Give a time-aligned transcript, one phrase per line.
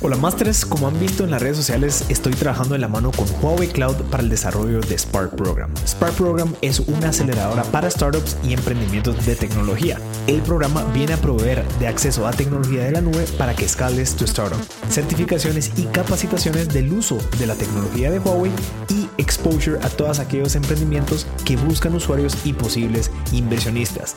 [0.00, 3.26] Hola Masters, como han visto en las redes sociales, estoy trabajando en la mano con
[3.40, 5.72] Huawei Cloud para el desarrollo de Spark Program.
[5.86, 9.98] Spark Program es una aceleradora para startups y emprendimientos de tecnología.
[10.26, 14.14] El programa viene a proveer de acceso a tecnología de la nube para que escales
[14.14, 14.60] tu startup,
[14.90, 18.52] certificaciones y capacitaciones del uso de la tecnología de Huawei
[18.90, 24.16] y exposure a todos aquellos emprendimientos que buscan usuarios y posibles inversionistas.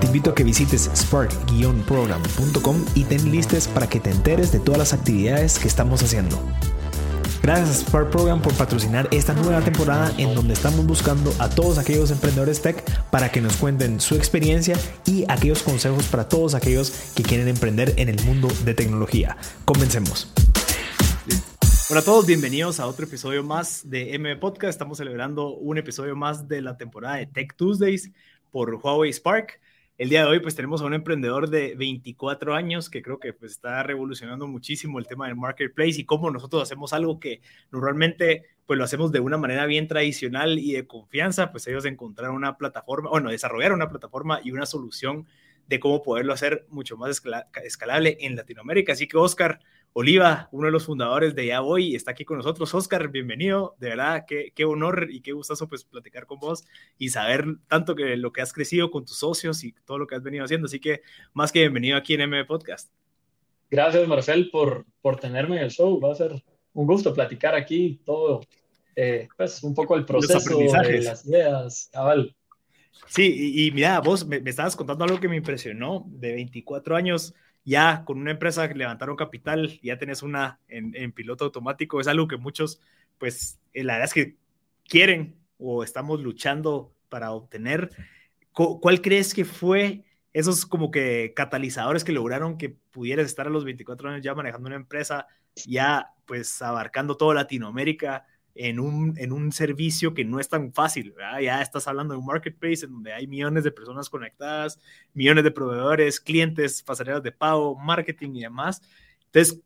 [0.00, 4.78] Te invito a que visites spark-program.com y ten listes para que te enteres de todas
[4.78, 6.38] las actividades que estamos haciendo.
[7.46, 11.78] Gracias a Spark Program por patrocinar esta nueva temporada en donde estamos buscando a todos
[11.78, 16.92] aquellos emprendedores tech para que nos cuenten su experiencia y aquellos consejos para todos aquellos
[17.14, 19.36] que quieren emprender en el mundo de tecnología.
[19.64, 20.45] Comencemos.
[21.88, 24.70] Hola a todos, bienvenidos a otro episodio más de M Podcast.
[24.70, 28.10] Estamos celebrando un episodio más de la temporada de Tech Tuesdays
[28.50, 29.60] por Huawei Spark.
[29.96, 33.32] El día de hoy pues tenemos a un emprendedor de 24 años que creo que
[33.32, 38.42] pues está revolucionando muchísimo el tema del marketplace y cómo nosotros hacemos algo que normalmente
[38.66, 42.56] pues lo hacemos de una manera bien tradicional y de confianza, pues ellos encontraron una
[42.56, 45.28] plataforma, bueno, desarrollaron una plataforma y una solución
[45.68, 47.22] de cómo poderlo hacer mucho más
[47.62, 48.92] escalable en Latinoamérica.
[48.92, 49.60] Así que Oscar,
[49.98, 52.74] Oliva, uno de los fundadores de Ya Voy, está aquí con nosotros.
[52.74, 53.76] Oscar, bienvenido.
[53.78, 56.66] De verdad, qué, qué, honor y qué gustazo pues platicar con vos
[56.98, 60.14] y saber tanto que lo que has crecido con tus socios y todo lo que
[60.14, 60.66] has venido haciendo.
[60.66, 61.00] Así que
[61.32, 62.92] más que bienvenido aquí en M Podcast.
[63.70, 65.98] Gracias, Marcel, por, por tenerme en el show.
[65.98, 68.42] Va a ser un gusto platicar aquí todo,
[68.94, 72.36] eh, pues un poco el proceso de las ideas, cabal.
[73.06, 77.34] Sí, y, mira, vos me, me estabas contando algo que me impresionó, de 24 años
[77.66, 82.28] ya con una empresa que levantaron capital, ya tenés una en, piloto automático, es algo
[82.28, 82.80] que muchos,
[83.18, 84.36] pues, eh, la verdad es que
[84.88, 87.90] quieren o estamos luchando para obtener.
[88.52, 93.64] ¿Cuál crees que fue esos como que catalizadores que lograron que pudieras estar a los
[93.64, 95.26] 24 años ya manejando una empresa,
[95.66, 98.26] ya pues abarcando toda Latinoamérica?
[98.56, 102.26] En un, en un servicio que no es tan fácil, Ya estás hablando de un
[102.26, 104.80] marketplace en donde hay millones de personas conectadas,
[105.14, 108.82] millones de proveedores, clientes, pasarelas de pago, marketing y demás.
[109.26, 109.60] Entonces,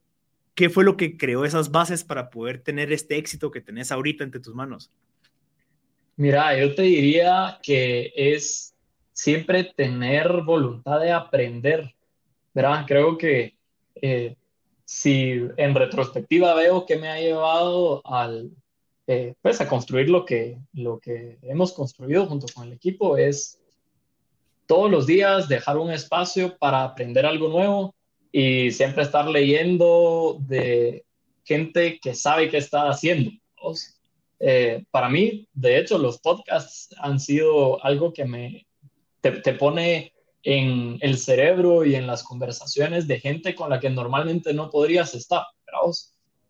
[0.55, 4.25] ¿qué fue lo que creó esas bases para poder tener este éxito que tenés ahorita
[4.25, 4.91] entre tus manos?
[6.17, 8.75] Mira, yo te diría que es
[9.13, 11.95] siempre tener voluntad de aprender,
[12.53, 12.85] ¿verdad?
[12.87, 13.55] Creo que
[13.95, 14.37] eh,
[14.85, 18.51] si en retrospectiva veo que me ha llevado al,
[19.13, 23.59] eh, pues a construir lo que, lo que hemos construido junto con el equipo es
[24.67, 27.97] todos los días dejar un espacio para aprender algo nuevo
[28.31, 31.05] y siempre estar leyendo de
[31.43, 33.33] gente que sabe qué está haciendo.
[34.39, 38.65] Eh, para mí, de hecho, los podcasts han sido algo que me
[39.21, 40.13] te, te, pone
[40.45, 45.15] en el cerebro y en las conversaciones de gente con la que normalmente no podrías
[45.15, 45.43] estar.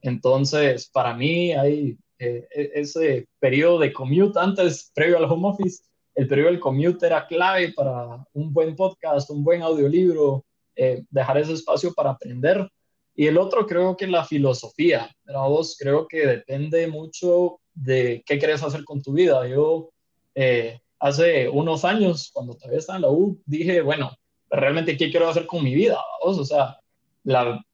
[0.02, 5.82] Entonces, para mí hay eh, e-, ese periodo de commute antes, previo al home office,
[6.14, 10.44] el periodo del commute era clave para un buen podcast, un buen audiolibro,
[10.76, 12.68] eh, dejar ese espacio para aprender.
[13.14, 18.62] Y el otro creo que la filosofía, vos creo que depende mucho de qué quieres
[18.62, 19.46] hacer con tu vida.
[19.48, 19.90] Yo
[20.34, 24.10] eh, hace unos años, cuando todavía estaba en la U, dije, bueno,
[24.50, 26.38] realmente qué quiero hacer con mi vida, ¿vos?
[26.38, 26.78] o sea,
[27.24, 27.64] la,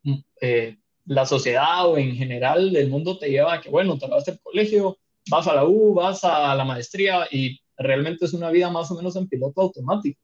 [1.06, 4.40] la sociedad o en general el mundo te lleva a que, bueno, te vas al
[4.40, 4.98] colegio,
[5.30, 8.96] vas a la U, vas a la maestría y realmente es una vida más o
[8.96, 10.20] menos en piloto automático.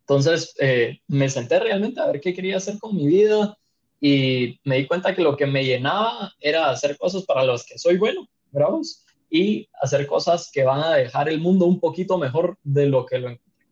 [0.00, 3.58] Entonces eh, me senté realmente a ver qué quería hacer con mi vida
[4.00, 7.78] y me di cuenta que lo que me llenaba era hacer cosas para las que
[7.78, 12.56] soy bueno, bravos, y hacer cosas que van a dejar el mundo un poquito mejor
[12.62, 13.66] de lo que lo encontré.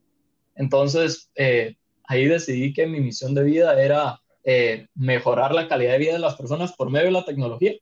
[0.57, 5.99] Entonces eh, ahí decidí que mi misión de vida era eh, mejorar la calidad de
[5.99, 7.73] vida de las personas por medio de la tecnología.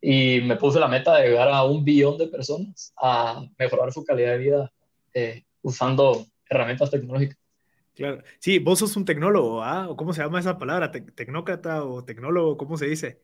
[0.00, 4.04] Y me puse la meta de llegar a un billón de personas a mejorar su
[4.04, 4.72] calidad de vida
[5.12, 7.38] eh, usando herramientas tecnológicas.
[7.94, 8.22] Claro.
[8.38, 9.88] Sí, vos sos un tecnólogo, ¿ah?
[9.88, 10.92] ¿O cómo se llama esa palabra?
[10.92, 12.56] ¿Tecnócrata o tecnólogo?
[12.56, 13.20] ¿Cómo se dice?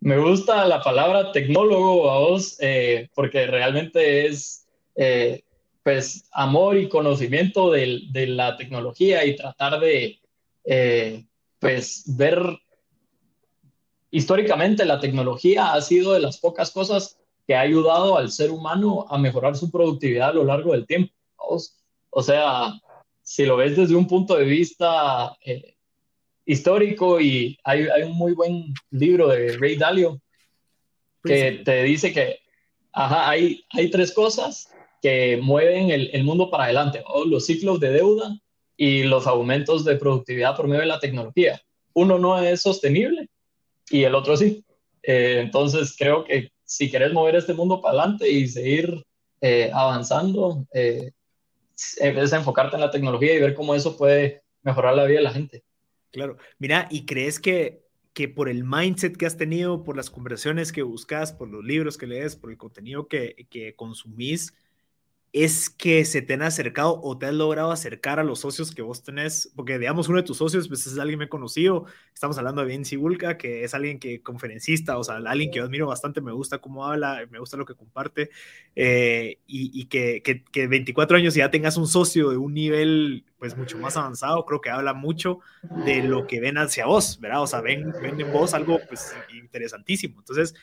[0.00, 4.66] Me gusta la palabra tecnólogo a vos eh, porque realmente es
[5.82, 10.18] pues amor y conocimiento de, de, la tecnología y tratar de
[11.58, 12.40] pues ver
[14.10, 19.06] históricamente la tecnología ha sido de las pocas cosas que ha ayudado al ser humano
[19.08, 21.12] a mejorar su productividad a lo largo del tiempo.
[22.10, 22.72] O sea,
[23.22, 25.74] si lo ves desde un punto de vista eh,
[26.44, 30.20] histórico y hay, hay, un muy buen libro de Ray Dalio
[31.22, 32.40] que te dice que
[32.92, 34.70] ajá, hay, hay tres cosas
[35.02, 38.38] que mueven el, el mundo para adelante, los ciclos de deuda,
[38.80, 41.60] y los aumentos de productividad por medio de la tecnología.
[41.94, 43.28] Uno no es sostenible
[43.90, 44.64] y el otro sí.
[45.02, 49.04] Eh, entonces creo que si quieres mover este mundo para adelante y seguir
[49.40, 51.10] eh, avanzando, eh,
[51.74, 55.32] es enfocarte en la tecnología y ver cómo eso puede mejorar la vida de la
[55.32, 55.64] gente.
[56.12, 57.82] Claro, mira, ¿y crees que,
[58.12, 61.98] que por el mindset que has tenido, por las conversaciones que buscas, por los libros
[61.98, 64.54] que lees, por el contenido que, que consumís,
[65.32, 68.80] es que se te han acercado o te has logrado acercar a los socios que
[68.80, 71.84] vos tenés, porque digamos uno de tus socios pues es alguien me he conocido,
[72.14, 75.64] estamos hablando de Vinci Bulka, que es alguien que conferencista, o sea, alguien que yo
[75.64, 78.30] admiro bastante, me gusta cómo habla, me gusta lo que comparte,
[78.74, 83.78] eh, y, que, que, 24 años ya tengas un socio de un nivel pues mucho
[83.78, 85.40] más avanzado, creo que habla mucho
[85.84, 87.42] de lo que ven hacia vos, ¿verdad?
[87.42, 90.18] O sea, ven, ven en vos algo pues interesantísimo.
[90.18, 90.54] Entonces,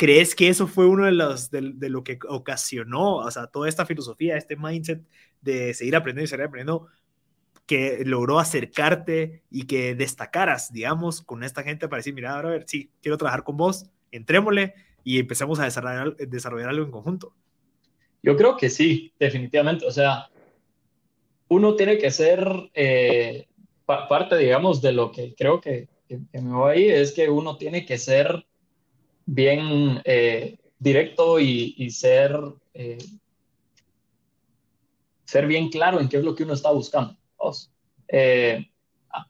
[0.00, 1.60] ¿Crees que eso fue uno de los de,
[1.90, 5.02] lo que ocasionó, o sea, toda esta filosofía, este mindset
[5.42, 6.86] de seguir aprendiendo y seguir aprendiendo,
[7.66, 12.64] que logró acercarte y que destacaras, digamos, con esta gente para decir, mira, a ver,
[12.66, 14.72] sí, quiero trabajar con vos, entrémosle
[15.04, 17.34] y empecemos a desarrollar, desarrollar algo en conjunto?
[18.22, 19.84] Yo creo que sí, definitivamente.
[19.84, 20.30] O sea,
[21.48, 23.48] uno tiene que ser eh,
[23.84, 27.58] parte, digamos, de lo que creo que, que, que me voy ahí, es que uno
[27.58, 28.46] tiene que ser
[29.32, 32.36] bien eh, directo y, ser,
[32.74, 32.98] eh,
[35.24, 37.16] ser bien claro en qué es lo que uno está buscando.
[38.08, 38.66] Eh,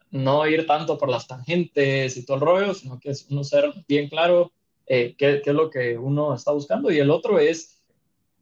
[0.09, 3.71] no ir tanto por las tangentes y todo el rollo, sino que es uno ser
[3.87, 4.51] bien claro
[4.87, 6.91] qué, qué, es lo que uno está buscando.
[6.91, 7.83] Y el otro es,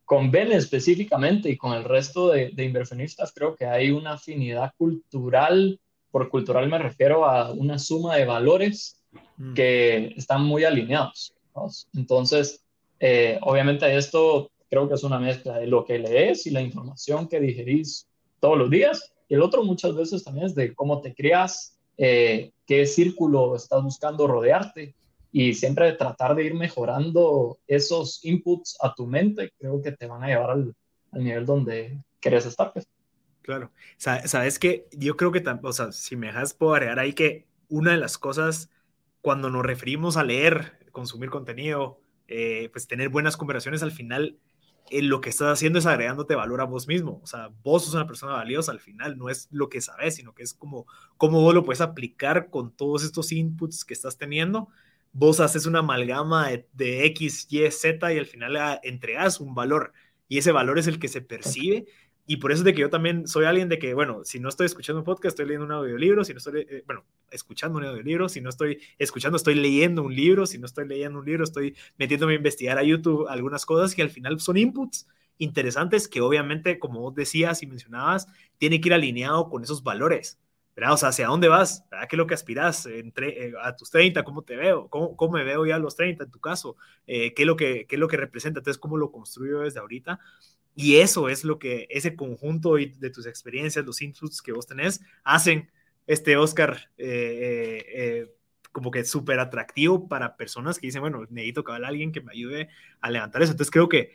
[0.05, 4.73] con Ben específicamente y con el resto de, de inversionistas, creo que hay una afinidad
[4.77, 5.77] cultural.
[6.09, 9.01] Por cultural me refiero a una suma de valores
[9.37, 9.53] mm.
[9.53, 11.35] que están muy alineados.
[11.93, 12.63] Entonces,
[12.99, 17.27] eh, obviamente esto creo que es una mezcla de lo que lees y la información
[17.27, 18.07] que digerís
[18.39, 19.13] todos los días.
[19.27, 23.83] Y el otro muchas veces también es de cómo te creas, eh, qué círculo estás
[23.83, 24.95] buscando rodearte
[25.31, 30.23] y siempre tratar de ir mejorando esos inputs a tu mente, creo que te van
[30.23, 30.75] a llevar al,
[31.11, 32.73] nivel donde quieres estar.
[32.73, 32.87] Pues.
[33.41, 37.91] Claro, sabes que yo creo que, o sea, si me dejas, puedo ahí que una
[37.91, 38.69] de las cosas
[39.21, 44.37] cuando nos referimos a leer consumir contenido, eh, pues tener buenas conversaciones al final,
[44.89, 47.21] eh, lo que estás haciendo es agregándote valor a vos mismo.
[47.23, 50.33] O sea, vos sos una persona valiosa al final, no es lo que sabes, sino
[50.33, 50.85] que es como
[51.17, 54.67] cómo vos lo puedes aplicar con todos estos inputs que estás teniendo.
[55.11, 59.93] Vos haces una amalgama de, X, Y, Z y al final ah, entregas un valor
[60.27, 61.87] y ese valor es el que se percibe
[62.31, 64.49] y por eso es de que yo también soy alguien de que, bueno, si no
[64.49, 67.85] estoy escuchando un podcast, estoy leyendo un audiolibro, si no estoy, eh, bueno, escuchando un
[67.85, 71.43] audiolibro, si no estoy escuchando, estoy leyendo un libro, si no estoy leyendo un libro,
[71.43, 75.07] estoy metiéndome a investigar a YouTube algunas cosas que al final son inputs
[75.39, 78.27] interesantes que obviamente, como vos decías y mencionabas,
[78.59, 80.37] tiene que ir alineado con esos valores.
[80.75, 80.93] ¿verdad?
[80.93, 81.83] O sea, ¿hacia dónde vas?
[81.89, 82.07] ¿Verdad?
[82.07, 84.23] ¿Qué es lo que aspiras entre, eh, a tus 30?
[84.23, 84.87] ¿Cómo te veo?
[84.89, 86.77] ¿Cómo, ¿Cómo, me veo ya a los 30 en tu caso?
[87.07, 88.59] Eh, ¿qué, es lo que, ¿Qué es lo que representa?
[88.59, 90.19] Entonces, ¿cómo lo construyo desde ahorita?
[90.75, 95.01] Y eso es lo que ese conjunto de tus experiencias, los inputs que vos tenés,
[95.23, 95.69] hacen
[96.09, 98.31] este Oscar eh, eh, eh,
[98.71, 102.69] como que súper atractivo para personas que dicen, bueno, necesito que alguien que me ayude
[103.01, 103.51] a levantar eso.
[103.51, 104.13] Entonces creo que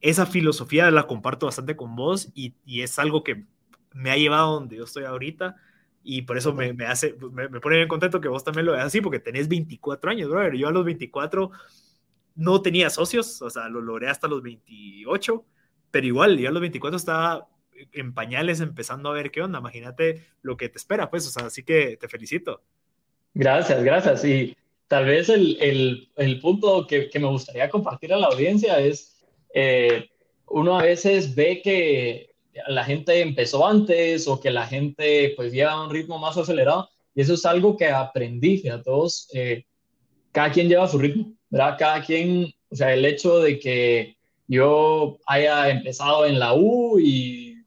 [0.00, 3.44] esa filosofía la comparto bastante con vos y, es algo que
[3.92, 5.56] me ha llevado donde yo estoy ahorita
[6.02, 8.72] y por eso me, me hace, me, me, pone bien contento que vos también lo
[8.72, 10.54] veas así, porque tenés 24 años, brother.
[10.54, 11.50] Yo a los 24
[12.36, 15.44] no tenía socios, o sea, lo logré hasta los 28
[15.90, 17.48] pero igual, yo a los 24 estaba
[17.92, 19.58] en pañales empezando a ver qué onda.
[19.58, 22.62] Imagínate lo que te espera, pues, o sea, así que te felicito.
[23.34, 24.24] Gracias, gracias.
[24.24, 24.56] Y
[24.88, 30.08] tal vez el, el, punto que, que, me gustaría compartir a la audiencia es, eh,
[30.46, 32.34] uno a veces ve que
[32.66, 37.20] la gente empezó antes o que la gente pues lleva un ritmo más acelerado y
[37.20, 39.64] eso es algo que aprendí, a todos, eh,
[40.32, 41.76] cada quien lleva su ritmo, ¿verdad?
[41.78, 44.17] Cada quien, o sea, el hecho de que
[44.48, 47.62] yo haya empezado en la U y,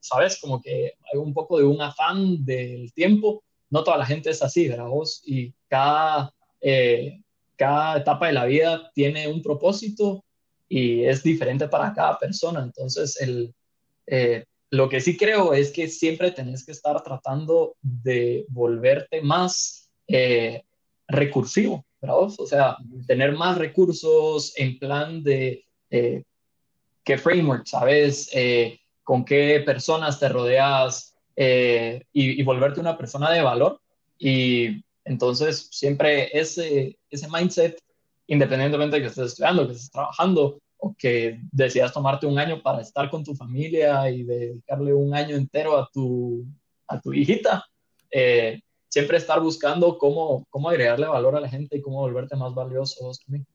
[0.00, 3.44] sabes, como que hay un poco de un afán del tiempo.
[3.68, 4.88] No toda la gente es así, ¿verdad?
[4.88, 5.22] Vos?
[5.26, 7.20] Y cada, eh,
[7.56, 10.24] cada etapa de la vida tiene un propósito
[10.68, 12.62] y es diferente para cada persona.
[12.62, 13.54] Entonces, el,
[14.06, 19.90] eh, lo que sí creo es que siempre tenés que estar tratando de volverte más
[20.08, 20.62] eh,
[21.08, 22.16] recursivo, ¿verdad?
[22.38, 26.22] O sea, tener más recursos en plan de eh,
[27.04, 28.28] qué framework, ¿sabes?
[28.32, 33.80] Eh, con qué personas te rodeas eh, y, volverte una persona de valor.
[34.18, 37.80] Y entonces siempre ese, ese mindset,
[38.26, 42.80] independientemente de que estés estudiando, que estés trabajando o que decidas tomarte un año para
[42.80, 46.44] estar con tu familia y dedicarle un año entero a tu,
[46.88, 47.64] a tu hijita,
[48.10, 52.54] eh, siempre estar buscando cómo, cómo agregarle valor a la gente y cómo volverte más
[52.54, 53.46] valioso vos también.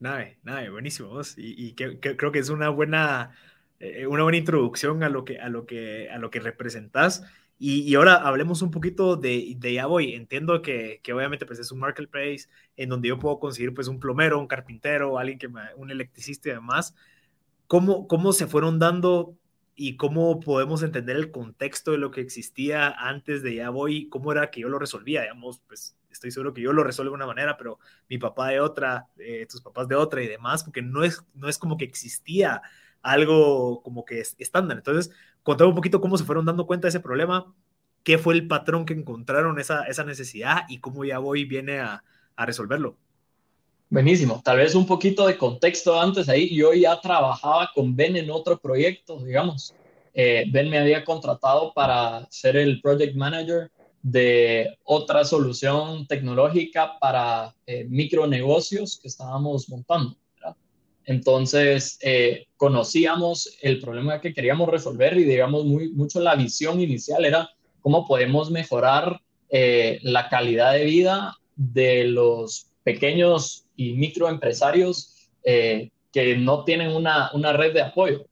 [0.00, 1.34] Nada, nada, buenísimo vos.
[1.36, 3.32] Y, que, creo que es una buena,
[3.80, 7.24] eh, una buena introducción a lo que, a lo que, a lo que representás.
[7.58, 10.14] Y, ahora hablemos un poquito de, de ya voy.
[10.14, 13.98] Entiendo que, que, obviamente pues es un marketplace en donde yo puedo conseguir pues un
[13.98, 16.94] plomero, un carpintero, alguien que me, un electricista y demás.
[17.66, 19.36] ¿Cómo, ¿Cómo se fueron dando
[19.74, 24.08] y cómo podemos entender el contexto de lo que existía antes de ya voy?
[24.08, 25.22] ¿Cómo era que yo lo resolvía?
[25.22, 28.60] Digamos, pues estoy seguro que yo lo resuelvo de una manera, pero mi papá de
[28.60, 31.84] otra, eh, tus papás de otra y demás, porque no es, no es como que
[31.84, 32.60] existía
[33.02, 34.76] algo como que es estándar.
[34.78, 37.54] Entonces, contame un poquito cómo se fueron dando cuenta de ese problema,
[38.02, 42.02] qué fue el patrón que encontraron esa, esa necesidad y cómo ya voy viene a,
[42.36, 42.96] a resolverlo.
[43.90, 44.42] Buenísimo.
[44.44, 46.54] Tal vez un poquito de contexto antes ahí.
[46.54, 49.74] Yo ya trabajaba con Ben en otro proyecto, digamos.
[50.12, 53.70] Eh, ben me había contratado para ser el project manager
[54.02, 60.16] de otra solución tecnológica para eh, micronegocios que estábamos montando.
[61.08, 67.24] Entonces, eh, conocíamos el problema que queríamos resolver y, digamos, muy, mucho la visión inicial
[67.24, 67.48] era
[67.80, 76.36] cómo podemos mejorar eh, la calidad de vida de los pequeños y microempresarios eh, que
[76.36, 78.26] no tienen una, una red de apoyo.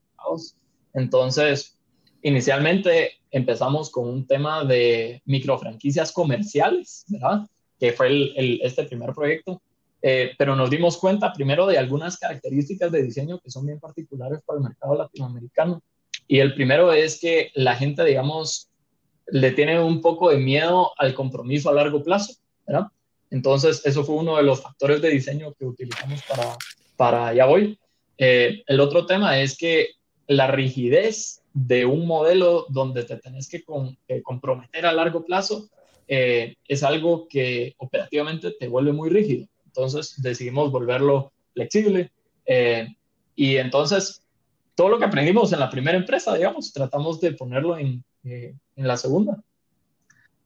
[0.93, 1.79] Entonces,
[2.21, 7.47] inicialmente empezamos con un tema de microfranquicias comerciales, ¿verdad?
[7.79, 9.61] Que fue el, este primer proyecto.
[10.01, 14.41] Eh, pero nos dimos cuenta primero de algunas características de diseño que son bien particulares
[14.47, 15.83] para el mercado latinoamericano.
[16.27, 18.71] Y el primero es que la gente, digamos,
[19.27, 22.35] le tiene un poco de miedo al compromiso a largo plazo,
[22.67, 22.87] ¿verdad?
[23.31, 26.57] Entonces, eso fue uno de los factores de diseño que utilizamos para,
[26.97, 27.79] para Ya Voy.
[28.17, 29.91] Eh, el otro tema es que
[30.27, 33.65] la rigidez de un modelo donde te tenés que,
[34.23, 35.71] comprometer a largo plazo
[36.07, 39.49] eh, es algo que operativamente te vuelve muy rígido.
[39.65, 42.13] Entonces decidimos volverlo flexible.
[42.45, 42.95] Eh,
[43.35, 44.23] y entonces
[44.75, 48.87] todo lo que aprendimos en la primera empresa, digamos, tratamos de ponerlo en, eh, en
[48.87, 49.43] la segunda.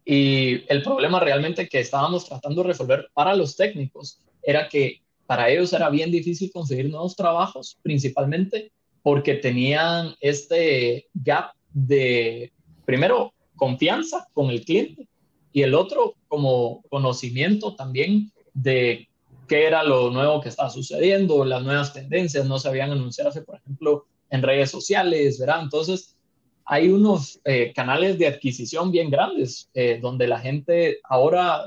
[0.05, 5.50] Y el problema realmente que estábamos tratando de resolver para los técnicos era que para
[5.50, 8.71] ellos era bien difícil conseguir nuevos trabajos, principalmente
[9.02, 12.52] porque tenían este gap de,
[12.85, 15.09] primero, confianza con el cliente
[15.52, 19.09] y el otro como conocimiento también de
[19.49, 23.57] qué era lo nuevo que estaba sucediendo, las nuevas tendencias, no se habían anunciado, por
[23.57, 25.62] ejemplo, en redes sociales, ¿verdad?
[25.62, 26.16] Entonces,
[26.64, 31.64] hay unos eh, canales de adquisición bien grandes eh, donde la gente ahora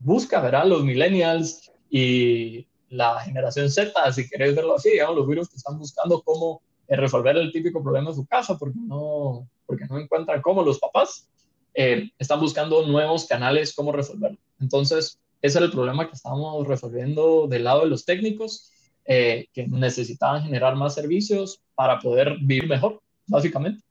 [0.00, 0.66] busca, ¿verdad?
[0.66, 5.78] Los millennials y la generación Z, si queréis verlo así, digamos, los virus que están
[5.78, 6.60] buscando cómo
[6.96, 11.28] resolver el típico problema de su casa porque no, porque no encuentran cómo los papás
[11.74, 14.38] están buscando nuevos canales cómo resolverlo.
[14.60, 18.70] Entonces, ese era el problema que estábamos resolviendo del lado de los técnicos,
[19.04, 23.82] eh, que necesitaban generar más servicios para poder vivir mejor, básicamente.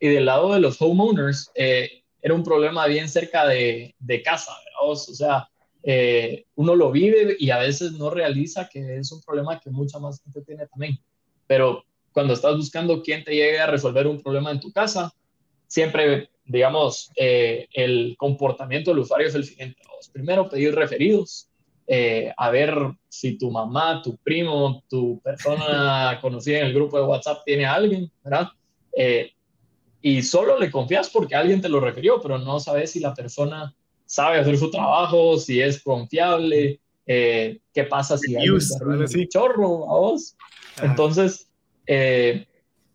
[0.00, 4.50] Y del lado de los homeowners, eh, era un problema bien cerca de, de casa,
[4.64, 4.90] ¿verdad?
[4.90, 5.48] O sea,
[5.84, 10.00] eh, uno lo vive y a veces no realiza que es un problema que mucha
[10.00, 10.98] más gente tiene también.
[11.46, 15.12] Pero cuando estás buscando quién te llegue a resolver un problema en tu casa,
[15.66, 19.80] siempre digamos, eh, el comportamiento del usuario es el siguiente.
[20.12, 21.48] Primero, pedir referidos,
[21.86, 22.74] eh, a ver
[23.08, 27.74] si tu mamá, tu primo, tu persona conocida en el grupo de WhatsApp tiene a
[27.74, 28.48] alguien, ¿verdad?
[28.96, 29.30] Eh,
[30.02, 33.72] y solo le confías porque alguien te lo refirió, pero no sabes si la persona
[34.06, 38.60] sabe hacer su trabajo, si es confiable, qué pasa si hay un
[39.28, 40.36] chorro a vos.
[40.82, 41.49] Entonces,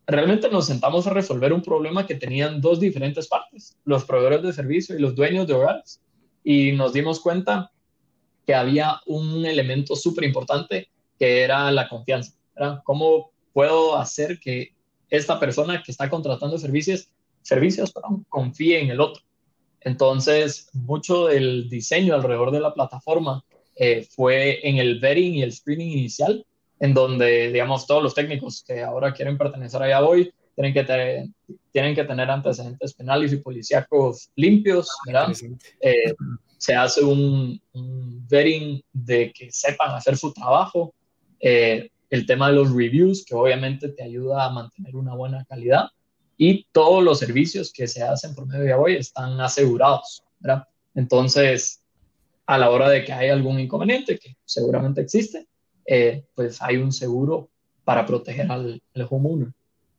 [0.08, 4.54] realmente nos sentamos a resolver un problema que tenían dos diferentes partes, los proveedores de
[4.54, 6.02] servicio y los dueños de hogares.
[6.44, 7.72] Y nos dimos cuenta
[8.46, 12.34] que había un elemento súper importante que era la confianza.
[12.84, 14.74] ¿Cómo puedo hacer que
[15.10, 17.10] esta persona que está contratando servicios,
[17.42, 17.94] servicios
[18.30, 19.24] confíe en el otro?
[19.82, 23.44] Entonces, mucho del diseño alrededor de la plataforma
[23.76, 26.46] eh, fue en el vetting y el screening inicial,
[26.86, 31.28] en donde, digamos, todos los técnicos que ahora quieren pertenecer allá hoy tienen que, tener,
[31.72, 35.34] tienen que tener antecedentes penales y policíacos limpios, ¿verdad?
[35.82, 36.14] Eh,
[36.58, 40.94] se hace un, un, vetting de que sepan hacer su trabajo.
[41.40, 45.88] Eh, el tema de los reviews, que obviamente te ayuda a mantener una buena calidad.
[46.38, 50.68] Y todos los servicios que se hacen por medio de hoy están asegurados, ¿verdad?
[50.94, 51.82] Entonces,
[52.46, 55.48] a la hora de que hay algún inconveniente, que seguramente existe,
[55.86, 57.50] eh, pues hay un seguro
[57.84, 59.50] para proteger al, homeowner.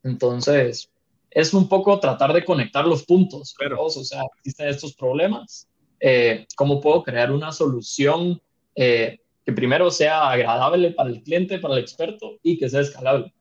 [0.03, 0.91] Entonces,
[1.31, 3.55] es un poco tratar de conectar los puntos.
[3.59, 5.69] Pero, o sea, existen estos problemas.
[6.01, 8.41] Eh, ¿Cómo puedo crear una solución
[8.75, 13.33] eh, que primero sea agradable para el cliente, para el experto y que sea escalable?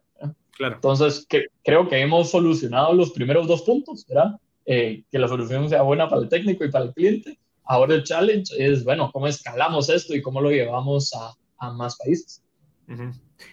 [0.51, 0.75] Claro.
[0.75, 4.39] Entonces, que, creo que hemos solucionado los primeros dos puntos, ¿verdad?
[4.65, 7.37] Eh, que la solución sea buena para el técnico y para el cliente.
[7.65, 11.97] Ahora el challenge es, bueno, ¿cómo escalamos esto y cómo lo llevamos a, a más
[11.97, 12.43] países?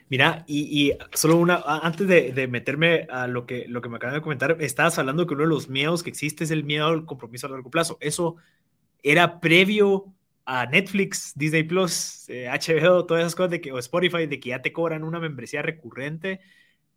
[0.08, 4.22] Mira, y, solo una, antes de, meterme a lo que, lo que me acaban de
[4.22, 7.46] comentar, estabas hablando que uno de los miedos que existe es el miedo al compromiso
[7.46, 7.96] a largo plazo.
[8.00, 8.36] ¿Eso
[9.02, 10.12] era previo
[10.44, 14.50] a Netflix, Disney Plus, HBO, eh, todas esas cosas de que, o Spotify, de que
[14.50, 16.40] ya te cobran una membresía recurrente?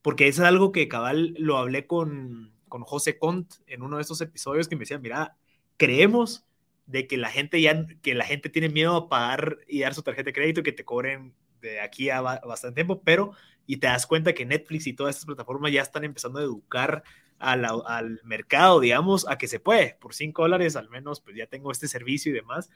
[0.02, 4.02] Porque eso es algo que cabal lo hablé con, con José Cont en uno de
[4.02, 5.38] estos episodios que me decía, mira,
[5.78, 6.46] creemos
[6.86, 10.04] de que la gente ya, que la gente tiene miedo a pagar y dar su
[10.04, 13.32] tarjeta de crédito que te cobren de aquí a bastante tiempo, pero
[13.66, 17.04] y te das cuenta que Netflix y todas estas plataformas ya están empezando a educar
[17.38, 21.72] al mercado, digamos, a que se puede, por 5 dólares al menos, pues ya tengo
[21.72, 22.70] este servicio y demás.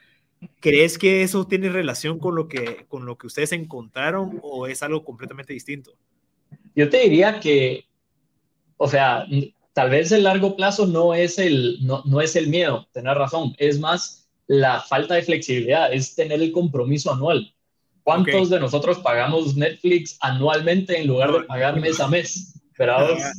[0.59, 4.83] ¿Crees que eso tiene relación con lo que, con lo que ustedes encontraron o es
[4.83, 5.97] algo completamente distinto?
[6.75, 7.85] Yo te diría que,
[8.77, 9.25] o sea,
[9.79, 13.55] tal vez el largo plazo no es el, no, no es el miedo, tener razón,
[13.59, 17.55] es más la falta de flexibilidad, es tener el compromiso anual.
[18.03, 22.59] ¿Cuántos de nosotros pagamos Netflix anualmente en lugar de pagar mes a mes?
[22.77, 23.07] ¿Verdad?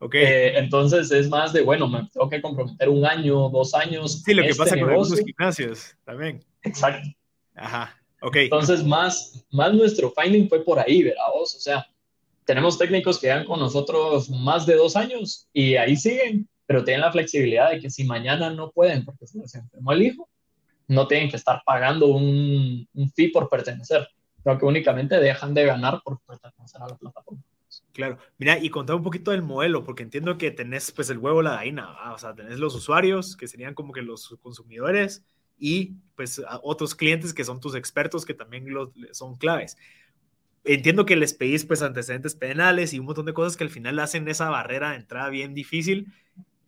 [0.00, 0.22] Okay.
[0.22, 4.22] Eh, entonces es más de, bueno, me tengo que comprometer un año, dos años.
[4.24, 6.40] Sí, lo que pasa con los gimnasios también.
[6.62, 7.08] Exacto.
[7.56, 8.36] Ajá, ok.
[8.36, 11.24] Entonces más, más nuestro finding fue por ahí, ¿verdad?
[11.34, 11.84] O sea,
[12.48, 17.02] tenemos técnicos que llevan con nosotros más de dos años y ahí siguen, pero tienen
[17.02, 20.30] la flexibilidad de que si mañana no pueden porque se les enfermó el hijo,
[20.86, 24.08] no tienen que estar pagando un, un fee por pertenecer.
[24.42, 27.42] Creo que únicamente dejan de ganar por pertenecer a la plataforma.
[27.92, 31.42] Claro, mira, y contar un poquito del modelo, porque entiendo que tenés pues el huevo,
[31.42, 35.22] la gallina, o sea, tenés los usuarios, que serían como que los consumidores,
[35.58, 39.76] y pues otros clientes que son tus expertos, que también los, son claves.
[40.64, 43.98] Entiendo que les pedís pues antecedentes penales y un montón de cosas que al final
[44.00, 46.12] hacen esa barrera de entrada bien difícil,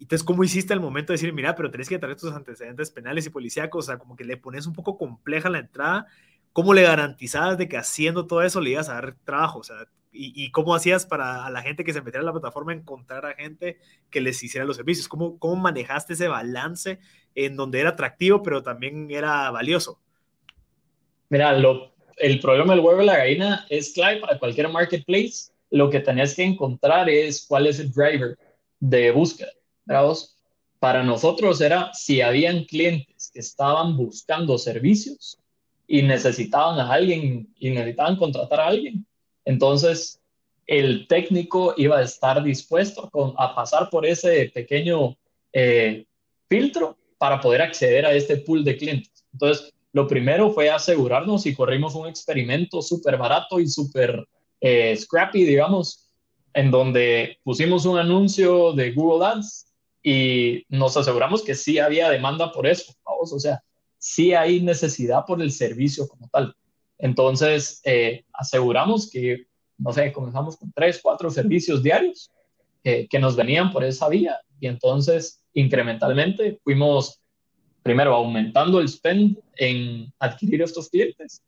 [0.00, 3.26] entonces, ¿cómo hiciste al momento de decir, mira, pero tenés que traer tus antecedentes penales
[3.26, 3.84] y policíacos?
[3.84, 6.06] O sea, como que le pones un poco compleja la entrada.
[6.52, 9.58] ¿Cómo le garantizabas de que haciendo todo eso le ibas a dar trabajo?
[9.58, 9.76] O sea,
[10.10, 13.34] ¿y, cómo hacías para a la gente que se metiera en la plataforma encontrar a
[13.34, 15.06] gente que les hiciera los servicios?
[15.06, 16.98] ¿Cómo, cómo manejaste ese balance
[17.34, 20.00] en donde era atractivo, pero también era valioso?
[21.28, 25.50] Mira, lo, el problema del huevo y la gallina es clave para cualquier marketplace.
[25.70, 28.36] Lo que tenías que encontrar es cuál es el driver
[28.80, 29.50] de búsqueda
[30.78, 35.38] para nosotros era si habían clientes que estaban buscando servicios
[35.86, 39.04] y necesitaban a alguien y necesitaban contratar a alguien,
[39.44, 40.20] entonces
[40.66, 45.16] el técnico iba a estar dispuesto a pasar por ese pequeño
[45.52, 46.06] eh,
[46.48, 49.24] filtro para poder acceder a este pool de clientes.
[49.32, 54.26] Entonces, lo primero fue asegurarnos y corrimos un experimento súper barato y súper
[54.60, 56.10] eh, scrappy, digamos,
[56.54, 59.66] en donde pusimos un anuncio de Google Ads
[60.02, 63.62] y nos aseguramos que sí había demanda por eso, o sea,
[63.98, 66.54] sí hay necesidad por el servicio como tal.
[66.98, 69.46] Entonces, eh, aseguramos que,
[69.78, 72.30] no sé, comenzamos con tres, cuatro servicios diarios
[72.84, 77.19] eh, que nos venían por esa vía y entonces incrementalmente fuimos
[77.82, 81.42] primero aumentando el spend en adquirir estos clientes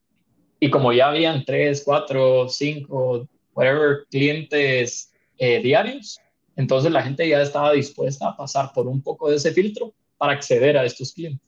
[0.61, 6.21] y como ya habían tres, cuatro, cinco, whatever clientes eh, diarios,
[6.57, 10.35] entonces la gente ya estaba dispuesta a pasar por un poco de ese filtro para
[10.35, 11.47] acceder a estos clientes.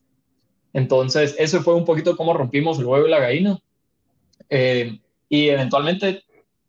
[0.72, 3.58] Entonces, eso fue un poquito como rompimos el huevo y la gallina.
[4.50, 6.24] Eh, y eventualmente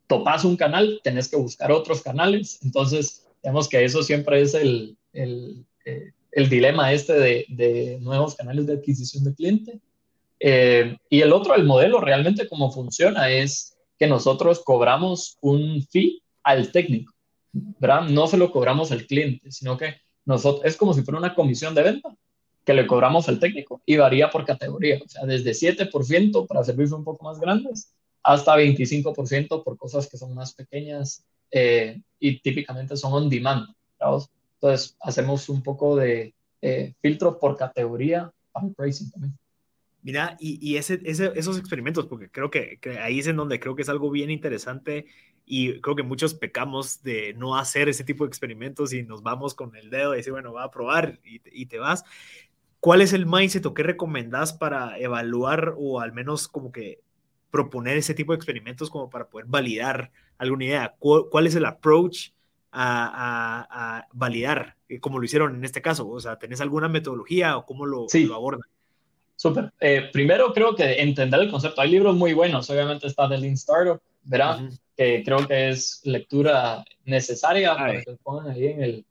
[0.07, 2.59] topas un canal, tenés que buscar otros canales.
[2.63, 7.13] Entonces, digamos que eso siempre es el, el, eh, el dilema este
[7.47, 9.79] de, nuevos canales de adquisición de cliente.
[10.39, 16.21] Eh, y el otro, el modelo realmente cómo funciona es que nosotros cobramos un fee
[16.43, 17.13] al técnico.
[17.53, 19.95] No se lo cobramos al cliente, sino que
[20.25, 22.13] nosotros, es como si fuera una comisión de venta
[22.65, 26.99] que le cobramos al técnico y varía por categoría, o sea, desde 7% para servicios
[26.99, 27.93] un poco más grandes
[28.23, 33.67] hasta 25% por cosas que son más pequeñas eh, y típicamente son on demand.
[34.65, 39.37] Entonces, hacemos un poco de eh, filtro por categoría para el pricing también.
[40.01, 43.75] Mira, y, y ese, esos experimentos, porque creo que, que, ahí es en donde creo
[43.75, 45.05] que es algo bien interesante
[45.45, 49.53] y creo que muchos pecamos de no hacer ese tipo de experimentos y nos vamos
[49.53, 52.03] con el dedo y decir, bueno, va a probar y, te vas.
[52.79, 57.01] ¿Cuál es el mindset o qué recomendás para evaluar o al menos como que
[57.51, 60.95] proponer ese tipo de experimentos como para poder validar alguna idea?
[60.97, 62.31] ¿Cuál, es el approach
[62.75, 66.07] a, validar, eh, como lo hicieron en este caso?
[66.09, 68.69] O sea, ¿tenés alguna metodología o cómo lo, lo abordan?
[69.35, 69.71] Súper.
[69.79, 71.81] Eh, primero creo que entender el concepto.
[71.81, 74.69] Hay libros muy buenos, obviamente está The Lean Startup, ¿verdad?
[74.95, 79.05] Que creo que es lectura necesaria para que lo pongan ahí en el,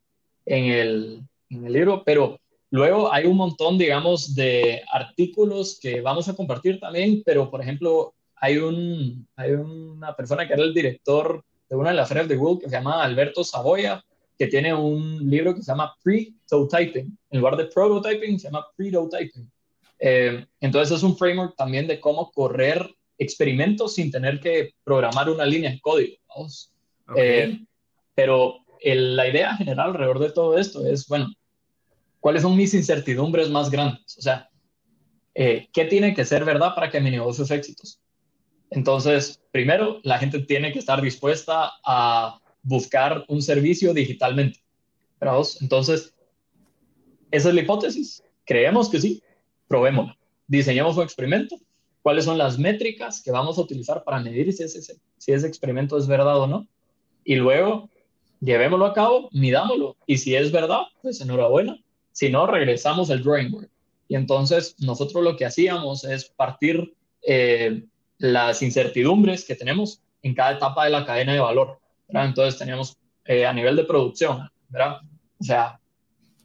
[0.46, 6.28] en, el, en el libro, pero luego hay un montón, digamos, de artículos que vamos
[6.28, 11.44] a compartir también, pero por ejemplo, hay, un, hay una persona que era el director
[11.68, 14.02] de una de las ferias de Google que se llama Alberto Saboya,
[14.38, 17.18] que tiene un libro que se llama Pre-Prototyping.
[17.30, 19.50] En lugar de Prototyping, se llama Pre-Prototyping
[19.98, 25.46] eh, entonces es un framework también de cómo correr experimentos sin tener que programar una
[25.46, 26.16] línea de código.
[27.16, 27.58] Eh,
[28.14, 31.32] pero la idea general alrededor de todo esto es, bueno,
[32.20, 34.18] ¿cuáles son mis incertidumbres más grandes?
[34.18, 34.48] O sea,
[35.34, 37.98] eh, ¿qué tiene que ser verdad para que mi negocio sea exitoso?
[38.74, 44.60] Entonces, primero, la gente tiene que estar dispuesta a buscar un servicio digitalmente.
[45.60, 46.12] Entonces,
[47.30, 48.22] esa es la hipótesis.
[48.44, 49.22] Creemos que sí,
[49.68, 50.14] probémoslo.
[50.48, 51.56] Diseñamos un experimento,
[52.02, 54.82] cuáles son las métricas que vamos a utilizar para medir si ese,
[55.18, 56.66] si ese experimento es verdad o no.
[57.24, 57.88] Y luego
[58.40, 59.96] llevémoslo a cabo, midámoslo.
[60.04, 61.78] Y si es verdad, pues enhorabuena.
[62.10, 63.68] Si no, regresamos al drawing board.
[64.08, 67.84] Y entonces nosotros lo que hacíamos es partir eh,
[68.18, 71.78] las incertidumbres que tenemos en cada etapa de la cadena de valor.
[72.08, 75.00] Entonces teníamos eh, a nivel de producción, ¿verdad?
[75.40, 75.80] O sea,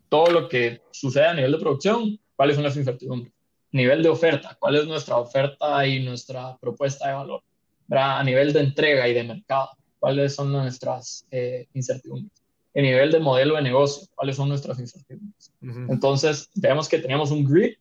[0.09, 3.33] todo lo que sucede a nivel de producción, ¿Cuáles son las incertidumbres?
[3.73, 7.43] Nivel de oferta, ¿cuál es nuestra oferta y nuestra propuesta de valor?
[7.89, 12.31] A nivel de entrega y de mercado, ¿cuáles son nuestras eh, incertidumbres?
[12.73, 15.51] El nivel de modelo de negocio, ¿cuáles son nuestras incertidumbres?
[15.89, 17.73] Entonces, vemos que teníamos un grid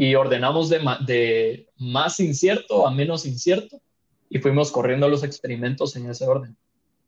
[0.00, 3.80] y ordenamos de, de más incierto a menos incierto
[4.30, 6.56] y fuimos corriendo los experimentos en ese orden.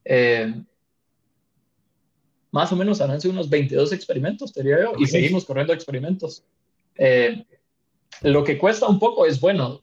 [0.05, 0.53] Eh,
[2.51, 6.43] más o menos sido unos 22 experimentos, diría yo, y seguimos corriendo experimentos.
[6.97, 7.45] Eh,
[8.23, 9.81] lo que cuesta un poco es, bueno,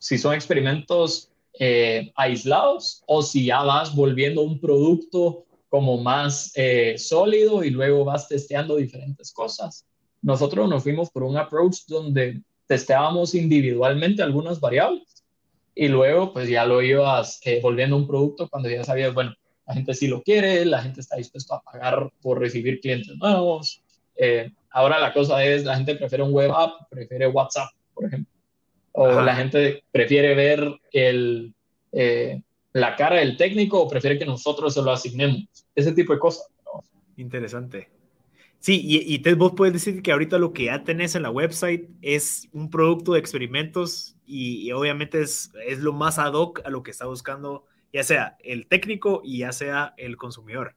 [0.00, 6.96] si son experimentos eh, aislados o si ya vas volviendo un producto como más eh,
[6.98, 9.86] sólido y luego vas testeando diferentes cosas.
[10.22, 15.24] Nosotros nos fuimos por un approach donde testeábamos individualmente algunas variables
[15.74, 19.34] y luego pues ya lo ibas volviendo un producto cuando ya sabías, bueno,
[19.66, 23.82] la gente sí lo quiere, la gente está dispuesta a pagar por recibir clientes nuevos,
[24.16, 28.32] eh, ahora la cosa es, la gente prefiere un web app, prefiere WhatsApp, por ejemplo.
[28.92, 31.54] O la gente prefiere ver el,
[31.92, 32.40] eh,
[32.72, 35.44] la cara del técnico o prefiere que nosotros se lo asignemos.
[35.74, 36.48] Ese tipo de cosas.
[37.16, 37.88] Interesante.
[38.60, 41.88] Sí, y, y vos puedes decir que ahorita lo que ya tenés en la website
[42.02, 46.82] es un producto de experimentos y, obviamente es, es, lo más ad hoc a lo
[46.82, 50.74] que está buscando ya sea el técnico y ya sea el consumidor.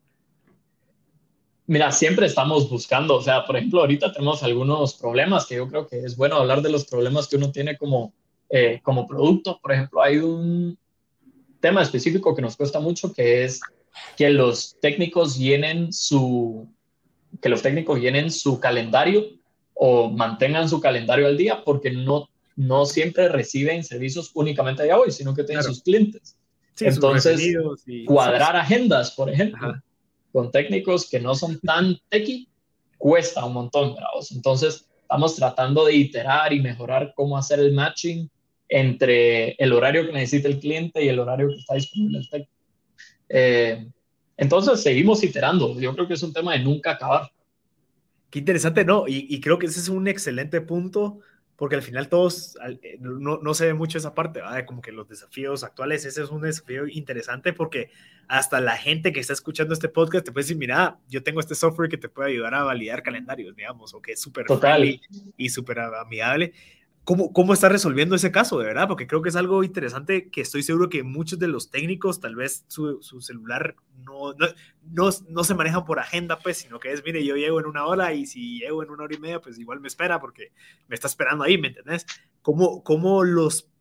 [1.67, 5.87] Mira, siempre estamos buscando, o sea, por ejemplo, ahorita tenemos algunos problemas que yo creo
[5.87, 8.13] que es bueno hablar de los problemas que uno tiene como,
[8.49, 9.59] eh, como producto.
[9.61, 10.77] Por ejemplo, hay un
[11.59, 13.61] tema específico que nos cuesta mucho que es
[14.17, 16.67] que los técnicos llenen su,
[17.41, 19.25] que los técnicos llenen su calendario
[19.73, 25.11] o mantengan su calendario al día porque no, no siempre reciben servicios únicamente de hoy,
[25.11, 26.37] sino que tienen sus clientes.
[26.79, 27.55] Entonces,
[28.05, 29.81] cuadrar agendas, por ejemplo
[30.31, 32.47] con técnicos que no son tan techy,
[32.97, 34.31] cuesta un montón, bravos.
[34.31, 38.29] Entonces, estamos tratando de iterar y mejorar cómo hacer el matching
[38.69, 42.51] entre el horario que necesita el cliente y el horario que está disponible el técnico.
[43.27, 43.87] Eh,
[44.41, 45.79] entonces, seguimos iterando.
[45.79, 47.31] Yo creo que es un tema de nunca acabar.
[48.31, 49.07] Qué interesante, ¿no?
[49.07, 51.19] Y, y creo que ese es un excelente punto
[51.61, 54.65] porque al final todos, eh, no, no, se ve mucho esa parte, ¿verdad?
[54.65, 57.91] como que los desafíos actuales, ese es un desafío interesante porque
[58.27, 61.53] hasta la gente que está escuchando este podcast te puede decir, mira, yo tengo este
[61.53, 64.47] software que te puede ayudar a validar calendarios, digamos, o que es súper
[64.83, 65.01] y,
[65.37, 66.51] y súper amigable.
[67.03, 68.87] ¿Cómo, ¿Cómo está resolviendo ese caso, de verdad?
[68.87, 72.35] Porque creo que es algo interesante que estoy seguro que muchos de los técnicos, tal
[72.35, 77.03] vez su, su celular no, no, no, se manejan por agenda, pues, sino que es,
[77.03, 79.57] mire, yo llego en una hora y si llego en una hora y media, pues
[79.57, 80.51] igual me espera porque
[80.87, 82.05] me está esperando ahí, ¿me entendés?
[82.43, 83.71] ¿Cómo, cómo los,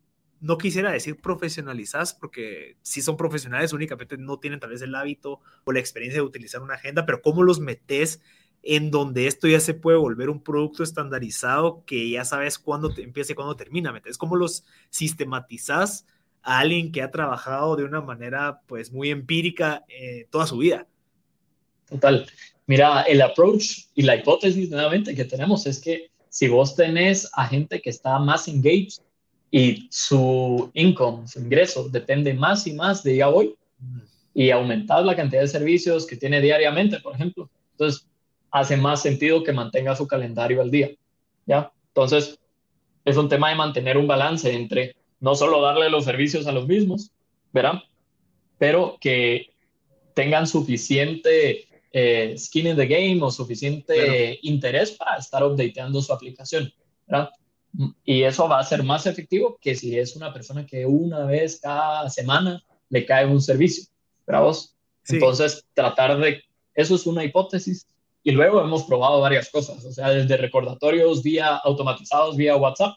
[0.40, 5.40] no quisiera decir profesionalizas, porque si son profesionales únicamente no tienen tal vez el hábito
[5.64, 8.22] o la experiencia de utilizar una agenda, pero cómo los metes
[8.62, 13.32] en donde esto ya se puede volver un producto estandarizado que ya sabes cuándo empieza
[13.32, 13.98] y cuándo termina.
[14.04, 16.06] Es como los sistematizas
[16.42, 20.86] a alguien que ha trabajado de una manera pues muy empírica eh, toda su vida.
[21.88, 22.26] Total.
[22.66, 27.46] Mira, el approach y la hipótesis nuevamente que tenemos es que si vos tenés a
[27.46, 29.02] gente que está más engaged
[29.50, 33.56] y su income, su ingreso depende más y más de ya hoy,
[34.32, 37.50] y aumentas la cantidad de servicios que tiene diariamente, por ejemplo.
[37.72, 38.06] Entonces,
[38.50, 40.90] hace más sentido que mantenga su calendario al día.
[41.46, 41.72] ¿Ya?
[41.88, 42.38] Entonces,
[43.04, 46.66] es un tema de mantener un balance entre no solo darle los servicios a los
[46.66, 47.10] mismos,
[47.52, 47.82] ¿verdad?
[48.58, 49.50] Pero que
[50.14, 56.72] tengan suficiente eh, skin in the game o suficiente interés para estar updateando su aplicación,
[57.06, 57.30] ¿verdad?
[58.04, 61.60] Y eso va a ser más efectivo que si es una persona que una vez
[61.60, 63.84] cada semana le cae un servicio,
[64.26, 64.76] ¿verdad vos?
[65.08, 66.42] Entonces, tratar de,
[66.74, 67.86] eso es una hipótesis,
[68.22, 72.96] y luego hemos probado varias cosas, o sea, desde recordatorios vía automatizados vía WhatsApp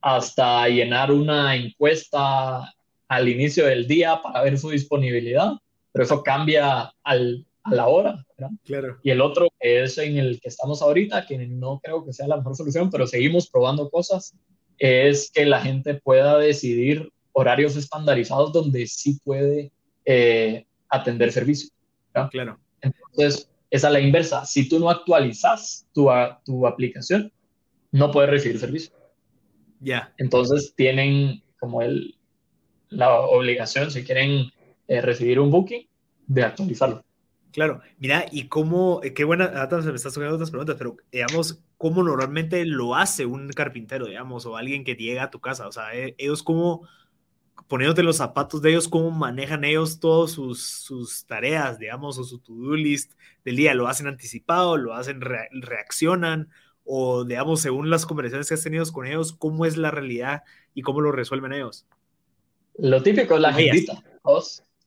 [0.00, 2.74] hasta llenar una encuesta
[3.08, 5.52] al inicio del día para ver su disponibilidad,
[5.92, 8.24] pero eso cambia al, a la hora.
[8.36, 8.54] ¿verdad?
[8.64, 8.98] Claro.
[9.02, 12.36] Y el otro es en el que estamos ahorita, que no creo que sea la
[12.36, 14.34] mejor solución, pero seguimos probando cosas,
[14.78, 19.72] es que la gente pueda decidir horarios estandarizados donde sí puede
[20.04, 21.72] eh, atender servicios.
[22.30, 22.58] Claro.
[22.80, 24.44] Entonces, es a la inversa.
[24.44, 26.08] Si tú no actualizas tu,
[26.44, 27.32] tu aplicación,
[27.92, 28.92] no puedes recibir servicio.
[29.80, 30.12] Ya.
[30.18, 32.16] Entonces tienen como el,
[32.88, 34.50] la obligación, si quieren
[34.86, 35.86] eh, recibir un booking,
[36.26, 37.04] de actualizarlo.
[37.52, 40.96] Claro, mira, y cómo, eh, qué buena, ahora se me estás haciendo otras preguntas, pero
[41.10, 45.66] digamos, ¿cómo normalmente lo hace un carpintero, digamos, o alguien que llega a tu casa?
[45.66, 46.86] O sea, eh, ellos cómo,
[47.66, 52.38] poniéndote los zapatos de ellos, cómo manejan ellos todas sus, sus, tareas, digamos, o su
[52.38, 53.12] to-do list
[53.44, 53.74] del día.
[53.74, 54.76] ¿Lo hacen anticipado?
[54.76, 56.50] ¿Lo hacen, reaccionan?
[56.84, 60.42] O, digamos, según las conversaciones que has tenido con ellos, ¿cómo es la realidad
[60.74, 61.86] y cómo lo resuelven ellos?
[62.78, 64.02] Lo típico es la agendita.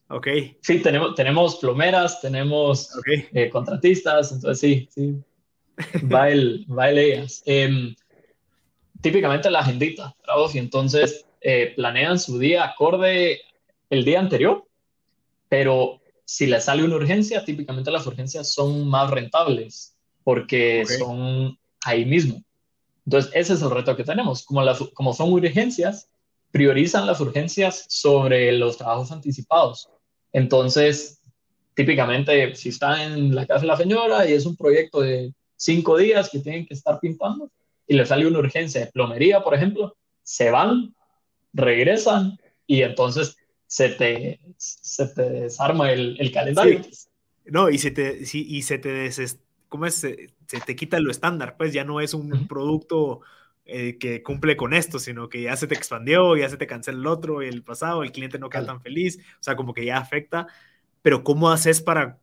[0.07, 0.27] Ok.
[0.61, 2.89] Sí, tenemos, tenemos plomeras, tenemos
[3.33, 5.15] eh, contratistas, entonces sí, sí.
[6.11, 7.43] Va el, va el ellas.
[7.45, 7.95] Em,
[9.01, 10.15] típicamente la agendita,
[10.53, 13.41] y entonces eh, planean su día acorde
[13.89, 14.65] el día anterior,
[15.49, 22.05] pero si le sale una urgencia, típicamente las urgencias son más rentables porque son ahí
[22.05, 22.41] mismo.
[23.05, 24.45] Entonces, ese es el reto que tenemos.
[24.45, 26.09] Como, las, como son urgencias,
[26.51, 29.89] priorizan las urgencias sobre los trabajos anticipados.
[30.31, 31.21] Entonces,
[31.73, 35.97] típicamente, si está en la casa de la señora y es un proyecto de cinco
[35.97, 37.49] días que tienen que estar pintando
[37.87, 40.93] y le sale una urgencia de plomería, por ejemplo, se van
[41.53, 43.37] regresan y entonces
[43.67, 46.81] se te, se te desarma el, el calendario.
[47.45, 49.95] No, y se te, sí, y se te des, ¿cómo es?
[49.95, 50.29] Se,
[50.65, 53.21] te quita lo estándar, pues ya no es un producto
[53.65, 56.97] eh, que cumple con esto, sino que ya se te expandió, ya se te cancela
[56.97, 59.97] el otro, el pasado, el cliente no queda tan feliz, o sea, como que ya
[59.97, 60.47] afecta,
[61.01, 62.19] pero ¿cómo haces para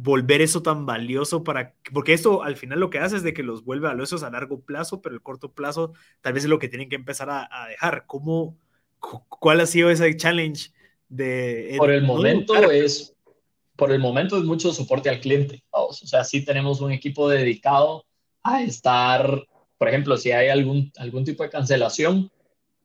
[0.00, 3.42] volver eso tan valioso para, porque esto al final lo que hace es de que
[3.42, 6.68] los vuelve valiosos a largo plazo, pero el corto plazo tal vez es lo que
[6.68, 8.04] tienen que empezar a, dejar.
[8.06, 8.56] ¿Cómo,
[9.00, 10.70] ¿Cuál ha sido ese challenge
[11.08, 11.74] de...
[11.78, 13.16] Por el momento es,
[13.74, 15.64] por el momento es mucho soporte al cliente.
[15.70, 18.04] O sea, sí tenemos un equipo dedicado
[18.44, 22.30] a estar, por ejemplo, si hay algún, algún tipo de cancelación,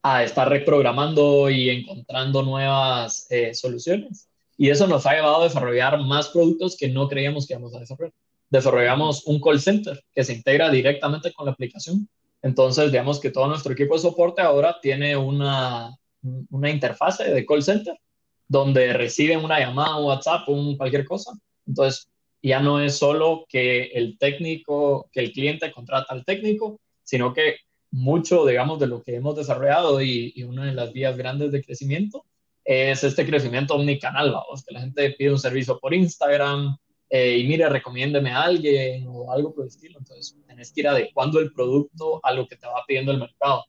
[0.02, 4.28] a estar reprogramando y encontrando nuevas eh, soluciones.
[4.56, 7.80] Y eso nos ha llevado a desarrollar más productos que no creíamos que íbamos a
[7.80, 8.14] desarrollar.
[8.50, 12.08] Desarrollamos un call center que se integra directamente con la aplicación.
[12.42, 15.96] Entonces, digamos que todo nuestro equipo de soporte ahora tiene una,
[16.50, 17.98] una interfase de call center
[18.46, 21.32] donde reciben una llamada, un WhatsApp, un cualquier cosa.
[21.66, 22.08] Entonces,
[22.42, 27.56] ya no es solo que el técnico, que el cliente contrata al técnico, sino que
[27.90, 31.64] mucho, digamos, de lo que hemos desarrollado y, y una de las vías grandes de
[31.64, 32.24] crecimiento
[32.64, 36.76] es este crecimiento omnicanal, vamos, que la gente pide un servicio por Instagram
[37.10, 39.98] eh, y mire, recomiéndeme a alguien o algo por el estilo.
[39.98, 43.64] Entonces, tenés que ir adecuando el producto a lo que te va pidiendo el mercado.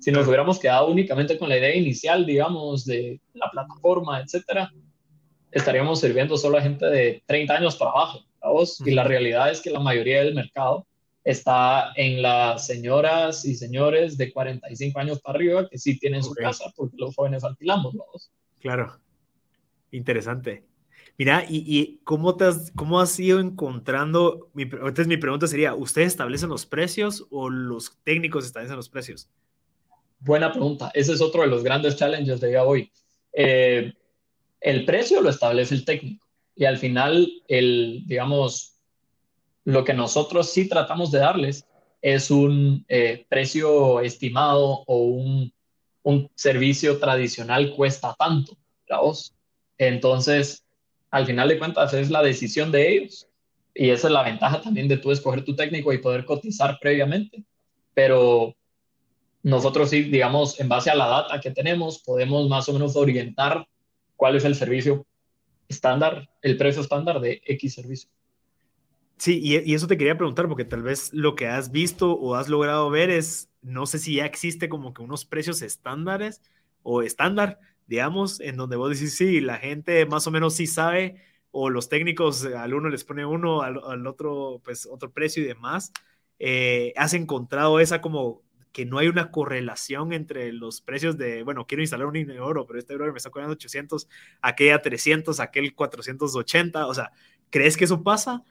[0.00, 4.72] Si nos hubiéramos quedado únicamente con la idea inicial, digamos, de la plataforma, etcétera,
[5.50, 8.80] estaríamos sirviendo solo a gente de 30 años para abajo, vamos.
[8.84, 10.86] Y la realidad es que la mayoría del mercado
[11.24, 16.32] está en las señoras y señores de 45 años para arriba que sí tienen su
[16.32, 18.30] casa porque los jóvenes alquilamos, vamos.
[18.60, 19.00] Claro.
[19.90, 20.64] Interesante.
[21.16, 24.50] Mira, ¿y, cómo, te has, cómo has ido encontrando?
[24.54, 29.28] Mi, entonces mi pregunta sería, ¿ustedes establecen los precios o los técnicos establecen los precios?
[30.20, 30.90] Buena pregunta.
[30.94, 32.92] Ese es otro de los grandes challenges de hoy.
[33.32, 33.92] Eh,
[34.60, 38.78] el precio lo establece el técnico y al final, el, digamos,
[39.64, 41.66] lo que nosotros sí tratamos de darles
[42.00, 45.52] es un eh, precio estimado o un
[46.02, 48.56] un servicio tradicional cuesta tanto,
[48.88, 49.34] vos.
[49.76, 50.64] Entonces,
[51.10, 53.28] al final de cuentas, es la decisión de ellos.
[53.74, 57.44] Y esa es la ventaja también de tú escoger tu técnico y poder cotizar previamente.
[57.94, 58.56] Pero
[59.42, 63.66] nosotros sí, digamos, en base a la data que tenemos, podemos más o menos orientar
[64.16, 65.06] cuál es el servicio
[65.68, 68.10] estándar, el precio estándar de X servicio.
[69.18, 72.48] Sí, y, eso te quería preguntar, porque tal vez lo que has visto o has
[72.48, 76.40] logrado ver es, no sé si ya existe como que unos precios estándares
[76.82, 81.16] o estándar, digamos, en donde vos decís, sí, la gente más o menos sí sabe,
[81.50, 85.92] o los técnicos, al uno les pone uno, al, otro, pues otro precio y demás.
[86.38, 91.66] Eh, ¿Has encontrado esa como que no hay una correlación entre los precios de, bueno,
[91.66, 94.08] quiero instalar un inodoro, pero este euro me está cobrando 800,
[94.42, 97.10] aquella 300, aquel 480, o sea,
[97.50, 98.44] ¿crees que eso pasa?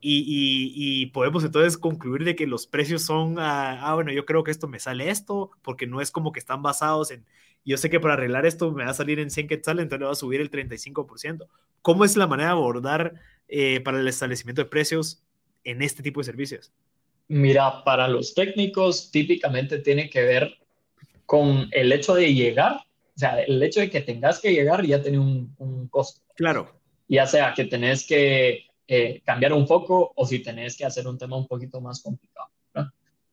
[0.00, 4.50] Y, podemos entonces concluir de que los precios son, ah, ah, bueno, yo creo que
[4.50, 7.24] esto me sale esto, porque no es como que están basados en,
[7.66, 10.06] yo sé que para arreglar esto me va a salir en 100 quetzales, entonces le
[10.06, 11.48] va a subir el 35%.
[11.82, 13.14] ¿Cómo es la manera de abordar
[13.48, 15.24] eh, para el establecimiento de precios
[15.64, 16.72] en este tipo de servicios?
[17.26, 20.56] Mira, para los técnicos típicamente tiene que ver
[21.26, 25.02] con el hecho de llegar, o sea, el hecho de que tengas que llegar ya
[25.02, 26.20] tiene un, un costo.
[26.36, 26.70] Claro.
[27.08, 31.18] Ya sea que tenés que eh, cambiar un foco o si tenés que hacer un
[31.18, 32.48] tema un poquito más complicado.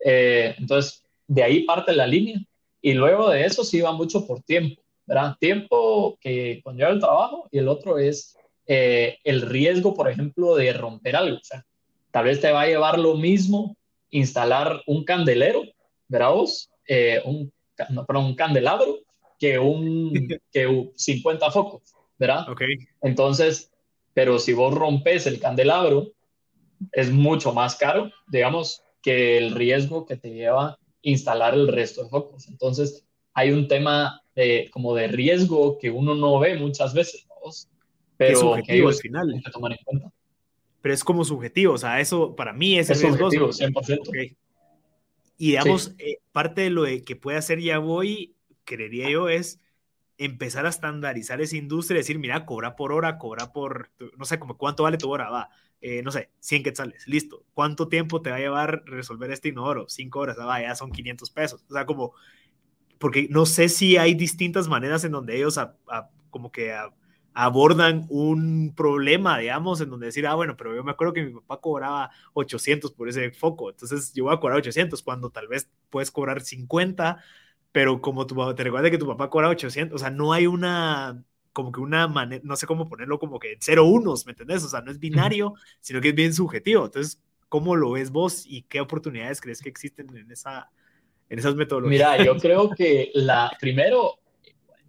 [0.06, 2.40] Eh, entonces, de ahí parte la línea
[2.82, 5.38] y luego de eso sí va mucho por tiempo, ¿verdad?
[5.40, 8.36] Tiempo que conlleva el trabajo y el otro es
[8.66, 11.38] eh, el riesgo, por ejemplo, de romper algo.
[11.38, 11.64] O sea,
[12.12, 13.78] tal vez te va a llevar lo mismo
[14.10, 15.62] instalar un candelero,
[16.08, 16.70] ¿verdad vos?
[17.26, 17.52] un,
[18.08, 19.00] un candelabro
[19.40, 20.14] que un
[20.52, 22.50] que 50 focos, ¿verdad?
[22.50, 22.62] Ok.
[23.02, 23.73] Entonces,
[24.14, 26.12] pero si vos rompes el candelabro,
[26.92, 32.10] es mucho más caro, digamos, que el riesgo que te lleva instalar el resto de
[32.10, 32.48] focos.
[32.48, 37.28] Entonces, hay un tema de, como de riesgo que uno no ve muchas veces,
[38.18, 38.64] pero al
[38.96, 39.42] final.
[39.44, 40.12] Que tomar en cuenta.
[40.82, 44.36] Pero es como subjetivo, o sea, eso para mí es, es subjetivo, 100%.
[45.38, 49.60] Y digamos, eh, parte de lo de que puede hacer ya voy, creería yo, es
[50.26, 54.40] empezar a estandarizar esa industria y decir, mira, cobra por hora, cobra por, no sé,
[54.40, 55.50] como cuánto vale tu hora, va,
[55.82, 57.46] eh, no sé, 100 quetzales, listo.
[57.54, 59.88] ¿Cuánto tiempo te va a llevar resolver este inodoro?
[59.90, 61.66] 5 horas, va, ya son 500 pesos.
[61.70, 62.14] O sea, como,
[63.00, 65.60] porque no sé si hay distintas maneras en donde ellos
[66.30, 66.74] como que
[67.34, 71.34] abordan un problema, digamos, en donde decir, ah, bueno, pero yo me acuerdo que mi
[71.34, 75.70] papá cobraba 800 por ese foco, entonces yo voy a cobrar 800 cuando tal vez
[75.90, 77.18] puedes cobrar 50
[77.74, 81.22] pero como tu, te recuerda que tu papá cobra 800, o sea, no hay una,
[81.52, 84.64] como que una manera, no sé cómo ponerlo, como que cero unos, ¿me entendés?
[84.64, 86.86] O sea, no es binario, sino que es bien subjetivo.
[86.86, 90.70] Entonces, ¿cómo lo ves vos y qué oportunidades crees que existen en, esa,
[91.30, 92.12] en esas metodologías?
[92.12, 94.20] Mira, yo creo que la, primero,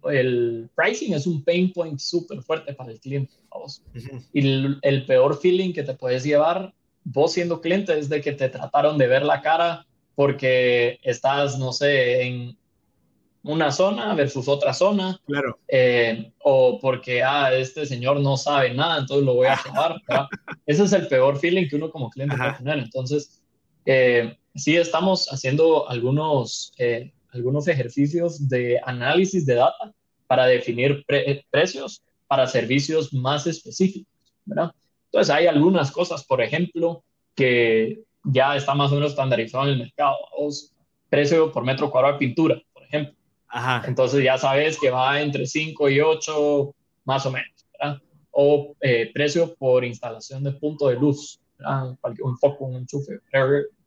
[0.03, 3.33] el pricing es un pain point súper fuerte para el cliente.
[3.49, 3.81] Vos.
[4.31, 6.71] Y el, el, peor feeling que te puedes llevar
[7.03, 11.71] vos siendo cliente es de que te trataron de ver la cara porque estás, no
[11.71, 12.57] sé, en,
[13.45, 15.19] una zona versus otra zona.
[15.25, 15.59] Claro.
[15.67, 20.01] Eh, o porque, ah, este señor no sabe nada, entonces lo voy a llevar.
[20.65, 22.79] Ese es el peor feeling que uno como cliente puede tener.
[22.79, 23.41] Entonces,
[23.85, 29.93] eh, sí estamos haciendo algunos, eh, algunos ejercicios de análisis de data
[30.27, 31.05] para definir
[31.51, 34.11] precios para servicios más específicos,
[34.45, 34.71] ¿verdad?
[35.05, 37.03] Entonces, hay algunas cosas, por ejemplo,
[37.35, 40.15] que ya está más o menos estandarizado en el mercado.
[41.09, 42.61] precio por metro cuadrado de pintura,
[43.55, 43.89] ejemplo.
[43.89, 47.49] Entonces ya sabes que va entre 5 y 8 más o menos.
[48.31, 51.39] O eh, precio por instalación de punto de luz,
[52.21, 53.19] un foco, un enchufe,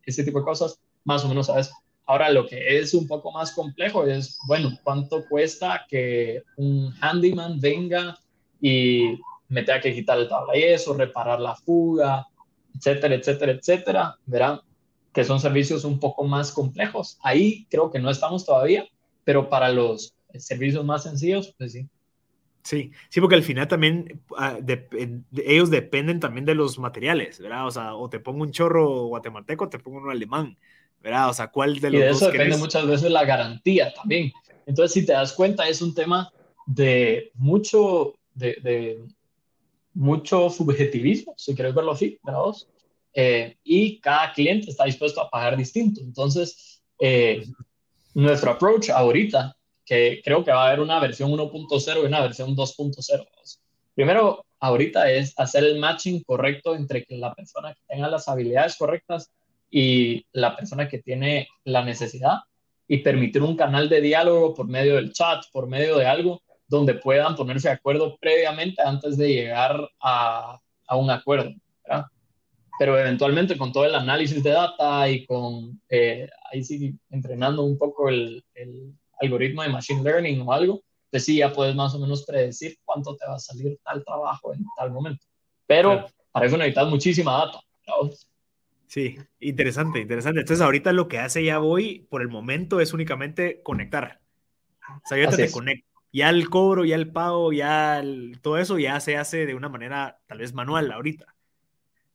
[0.03, 1.71] ese tipo de cosas, más o menos sabes.
[2.07, 7.59] Ahora lo que es un poco más complejo es, bueno, ¿cuánto cuesta que un handyman
[7.59, 8.17] venga
[8.59, 12.25] y me tenga que quitar el tabla y eso, reparar la fuga,
[12.75, 14.61] etcétera, etcétera, etcétera, verán
[15.13, 17.17] que son servicios un poco más complejos.
[17.21, 18.87] Ahí creo que no estamos todavía,
[19.29, 21.85] pero para los servicios más sencillos, pues sí.
[22.63, 24.57] Sí, sí, porque al final también ah,
[25.45, 27.67] ellos dependen también de los materiales, ¿verdad?
[27.67, 30.57] O sea, o te pongo un chorro guatemalteco, o te pongo uno alemán,
[30.99, 31.29] ¿verdad?
[31.29, 34.33] O sea, ¿cuál de los y de eso depende muchas veces la garantía también.
[34.65, 36.33] Entonces, si te das cuenta, es un tema
[36.65, 39.03] de mucho, de,
[39.93, 42.41] mucho subjetivismo, si quieres verlo así, ¿verdad?
[43.13, 46.01] Eh, y cada cliente está dispuesto a pagar distinto.
[46.01, 47.45] Entonces, eh,
[48.13, 49.55] nuestro approach ahorita,
[49.85, 53.25] que creo que va a haber una versión 1.0 y una versión 2.0.
[53.95, 58.77] Primero, ahorita es hacer el matching correcto entre que la persona que tenga las habilidades
[58.77, 59.31] correctas
[59.69, 62.37] y la persona que tiene la necesidad
[62.87, 66.95] y permitir un canal de diálogo por medio del chat, por medio de algo donde
[66.95, 71.51] puedan ponerse de acuerdo previamente antes de llegar a, a un acuerdo.
[72.79, 77.77] Pero eventualmente con todo el análisis de data y con, eh, ahí sí, entrenando un
[77.77, 81.99] poco el, el, algoritmo de Machine Learning o algo, pues sí, ya puedes más o
[81.99, 85.25] menos predecir cuánto te va a salir tal trabajo en tal momento.
[85.67, 87.59] Pero para eso necesitas muchísima data.
[88.87, 90.39] Sí, interesante, interesante.
[90.39, 94.21] Entonces ahorita lo que hace ya voy por el momento es únicamente conectar.
[94.87, 95.85] O sea, yo te conecto.
[96.13, 98.01] Ya el cobro, ya el pago, ya
[98.41, 101.35] todo eso ya se hace de una manera tal vez manual ahorita.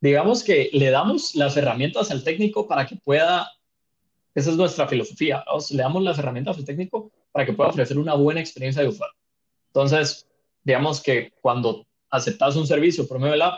[0.04, 3.50] Digamos que le damos las herramientas al técnico para que pueda,
[4.34, 8.12] esa es nuestra filosofía, le damos las herramientas al técnico para que pueda ofrecer una
[8.12, 9.16] buena experiencia de usuario.
[9.68, 10.28] Entonces,
[10.62, 13.54] digamos que cuando aceptas un servicio por medio del app,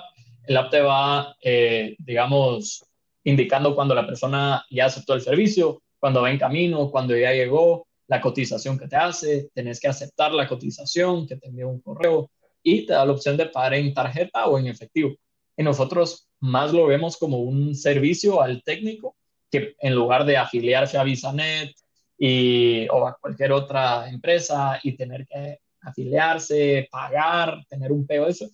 [0.47, 2.85] el app te va, eh, digamos,
[3.25, 7.89] indicando cuando la persona ya aceptó el servicio, cuando va en camino, cuando ya llegó,
[8.07, 12.31] la cotización que te hace, tenés que aceptar la cotización, que te envía un correo
[12.63, 15.17] y te da la opción de pagar en tarjeta o en efectivo.
[15.57, 19.17] Y nosotros más lo vemos como un servicio al técnico
[19.51, 21.75] que en lugar de afiliarse a VisaNet
[22.19, 28.51] y, o a cualquier otra empresa y tener que afiliarse, pagar, tener un POS,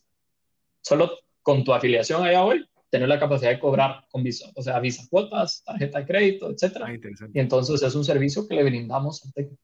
[0.80, 1.12] solo
[1.43, 5.05] con tu afiliación allá hoy, tener la capacidad de cobrar con Visa, o sea, Visa
[5.09, 6.87] cuotas, tarjeta de crédito, etcétera.
[6.89, 6.95] Ah,
[7.33, 9.62] y entonces es un servicio que le brindamos al técnico.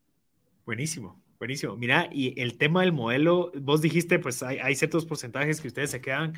[0.64, 1.76] Buenísimo, buenísimo.
[1.76, 5.90] Mira, y el tema del modelo, vos dijiste, pues hay, hay ciertos porcentajes que ustedes
[5.90, 6.34] se quedan.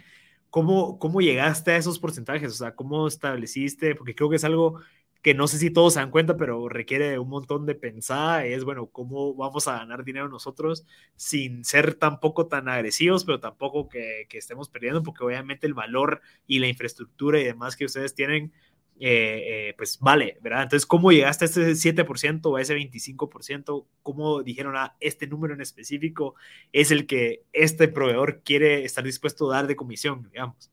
[0.50, 2.52] ¿Cómo, ¿Cómo llegaste a esos porcentajes?
[2.52, 3.94] O sea, ¿cómo estableciste?
[3.94, 4.80] Porque creo que es algo
[5.22, 8.64] que no sé si todos se dan cuenta, pero requiere un montón de pensar, es,
[8.64, 10.86] bueno, ¿cómo vamos a ganar dinero nosotros
[11.16, 16.22] sin ser tampoco tan agresivos, pero tampoco que, que estemos perdiendo, porque obviamente el valor
[16.46, 18.52] y la infraestructura y demás que ustedes tienen,
[19.00, 20.64] eh, eh, pues vale, ¿verdad?
[20.64, 23.86] Entonces, ¿cómo llegaste a ese 7% o a ese 25%?
[24.02, 26.34] ¿Cómo dijeron a ah, este número en específico
[26.72, 30.70] es el que este proveedor quiere estar dispuesto a dar de comisión, digamos?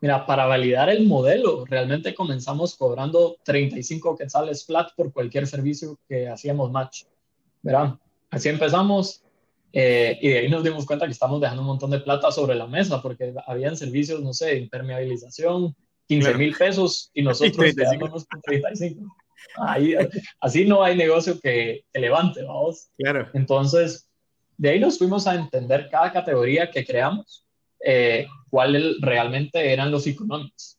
[0.00, 6.28] Mira, para validar el modelo, realmente comenzamos cobrando 35 quetzales flat por cualquier servicio que
[6.28, 7.04] hacíamos match.
[7.62, 7.94] ¿verdad?
[8.30, 9.22] Así empezamos
[9.72, 12.54] eh, y de ahí nos dimos cuenta que estamos dejando un montón de plata sobre
[12.54, 15.74] la mesa porque habían servicios, no sé, impermeabilización,
[16.20, 19.16] 15 mil pesos y nosotros quedándonos con 35.
[19.56, 19.94] Ahí,
[20.40, 22.88] así no hay negocio que, que levante, vamos.
[22.96, 23.28] Claro.
[23.34, 24.08] Entonces,
[24.56, 27.44] de ahí nos fuimos a entender cada categoría que creamos
[27.84, 30.78] eh, cuáles realmente eran los economics.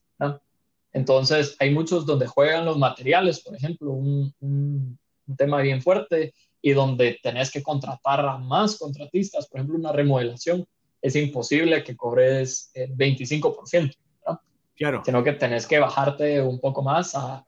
[0.95, 4.99] Entonces, hay muchos donde juegan los materiales, por ejemplo, un, un,
[5.35, 10.67] tema bien fuerte y donde tenés que contratar a más contratistas, por ejemplo, una remodelación,
[11.01, 13.95] es imposible que cobres el eh, 25%,
[14.83, 15.01] Claro.
[15.05, 17.45] Sino que tenés que bajarte un poco más a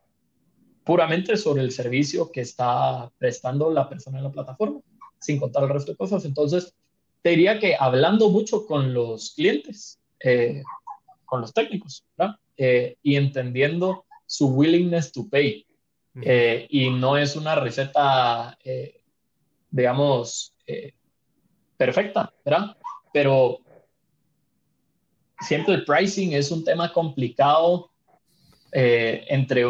[0.86, 4.80] puramente sobre el servicio que está prestando la persona en la plataforma,
[5.20, 6.24] sin contar el resto de cosas.
[6.24, 6.74] Entonces,
[7.22, 10.64] te diría que hablando mucho con los clientes, eh,
[11.26, 12.36] con los técnicos, ¿verdad?
[12.56, 15.66] Eh, y entendiendo su willingness to pay.
[16.22, 18.58] Eh, y no es una receta,
[19.70, 20.54] digamos,
[21.76, 22.78] perfecta, ¿verdad?
[23.12, 23.60] Pero
[25.46, 27.92] siempre el pricing es un tema complicado
[28.72, 29.64] entre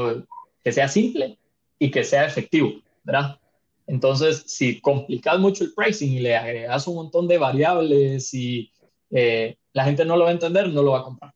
[0.64, 1.38] que sea simple
[1.78, 3.40] y que sea efectivo, ¿verdad?
[3.88, 8.72] Entonces, si complicas mucho el pricing y le agregas un montón de variables y
[9.12, 11.34] eh, la gente no lo va a entender, no lo va a comprar.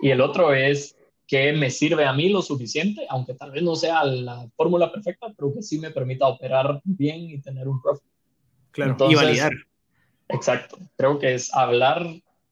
[0.00, 3.76] Y el otro es que me sirve a mí lo suficiente, aunque tal vez no
[3.76, 8.10] sea la fórmula perfecta, pero que sí me permita operar bien y tener un profit.
[8.72, 9.52] Claro, y validar.
[10.28, 10.78] Exacto.
[10.96, 12.06] Creo que es hablar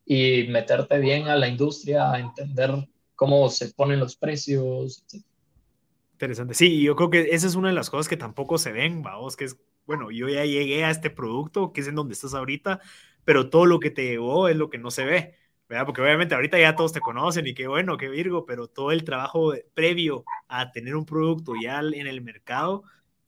[0.07, 2.71] y meterte bien a la industria, a entender
[3.17, 5.25] cómo se ponen los precios, etc.
[6.13, 6.55] Interesante.
[6.55, 9.37] Sí, yo creo que esa es una de las cosas que tampoco se ven, vamos,
[9.37, 12.81] que es, bueno, yo ya llegué a este producto, que es en donde estás ahorita,
[13.25, 15.35] pero todo lo que te llevó es lo que no se ve,
[15.69, 15.85] ¿verdad?
[15.87, 19.05] Porque obviamente ahorita ya todos te conocen y qué bueno, qué Virgo, pero todo el
[19.05, 22.85] trabajo previo a tener un producto ya en el mercado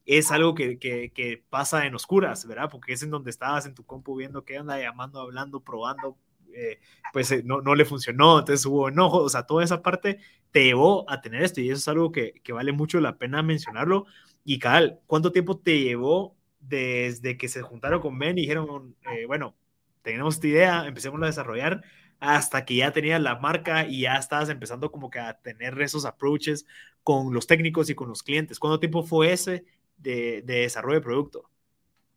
[0.07, 2.70] es algo que, que, que pasa en oscuras, ¿verdad?
[2.70, 6.16] Porque es en donde estabas en tu compu viendo qué anda, llamando, hablando, probando,
[6.55, 6.80] eh,
[7.12, 10.18] pues eh, no, no, le funcionó, entonces hubo enojo, o sea, toda esa parte
[10.51, 14.07] te llevó a tener esto y eso es algo que, vale mucho la pena mencionarlo.
[14.44, 19.26] Y Cal, ¿cuánto tiempo te llevó desde que se juntaron con Ben y dijeron, eh,
[19.26, 19.57] bueno,
[20.03, 21.82] tenemos esta idea, empecemos a desarrollar,
[22.20, 26.05] hasta que ya tenías la marca y ya estabas empezando como que a tener esos
[26.05, 26.66] approaches
[27.03, 28.59] con los técnicos y con los clientes?
[28.59, 29.64] ¿Cuánto tiempo fue ese
[29.96, 31.51] de, de desarrollo de producto?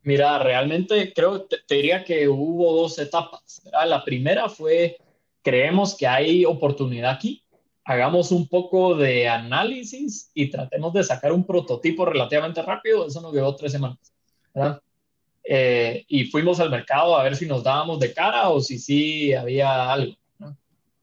[0.02, 3.62] Mira, realmente creo, te, diría que hubo dos etapas.
[3.86, 4.96] La primera fue,
[5.42, 7.44] creemos que hay oportunidad aquí,
[7.84, 13.32] hagamos un poco de análisis y tratemos de sacar un prototipo relativamente rápido, eso nos
[13.32, 14.12] llevó tres semanas.
[15.44, 19.32] Eh, y fuimos al mercado a ver si nos dábamos de cara o si sí
[19.34, 20.16] había algo.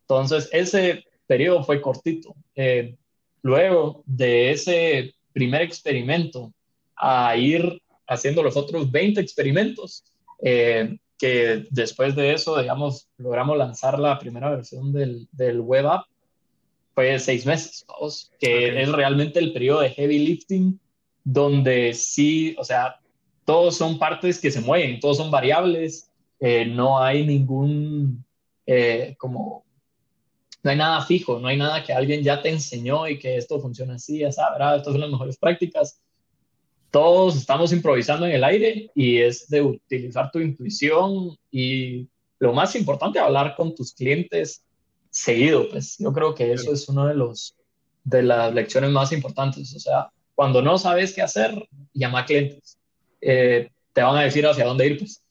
[0.02, 2.36] Entonces, ese periodo fue cortito.
[2.56, 2.96] Eh,
[3.44, 6.52] luego de ese primer experimento
[6.96, 10.04] a ir haciendo los otros 20 experimentos,
[10.42, 16.06] eh, que después de eso, digamos, logramos lanzar la primera versión del, del web app,
[16.96, 17.86] fue seis meses,
[18.40, 20.80] que es realmente el periodo de heavy lifting,
[21.24, 23.00] donde sí, o sea,
[23.46, 28.26] todos son partes que se mueven, todos son variables, eh, no hay ningún,
[28.66, 29.64] eh, como,
[30.64, 33.60] no hay nada fijo, no hay nada que alguien ya te enseñó y que esto
[33.60, 36.02] funciona así, ya sabes, estas son las mejores prácticas.
[36.92, 42.08] Todos estamos improvisando en el aire y es de utilizar tu intuición y
[42.40, 44.64] lo más importante, hablar con tus clientes
[45.12, 47.56] seguido, pues yo creo que eso es uno de los
[48.04, 52.78] de las lecciones más importantes, o sea, cuando no sabes qué hacer, llama a clientes.
[53.22, 55.22] Eh, te van a decir hacia dónde ir, pues.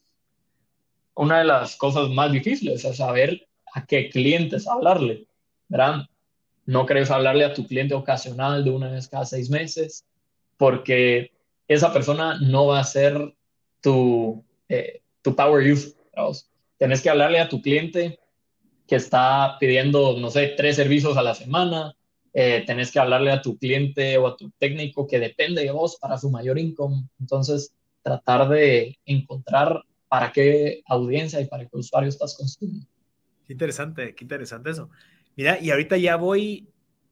[1.14, 5.26] Una de las cosas más difíciles es saber a qué clientes hablarle,
[5.66, 6.06] ¿verdad?
[6.66, 10.04] No querés hablarle a tu cliente ocasional de una vez cada seis meses,
[10.58, 11.32] porque
[11.68, 13.34] esa persona no va a ser
[13.80, 15.92] tu, eh, tu power user.
[16.78, 18.18] Tenés que hablarle a tu cliente
[18.86, 21.94] que está pidiendo, no sé, tres servicios a la semana.
[22.32, 25.96] Eh, tenés que hablarle a tu cliente o a tu técnico que depende de vos
[26.00, 27.04] para su mayor income.
[27.20, 32.86] Entonces, tratar de encontrar para qué audiencia y para qué usuario estás construyendo.
[33.46, 34.88] Qué interesante, qué interesante eso.
[35.36, 36.68] Mira, y ahorita ya voy,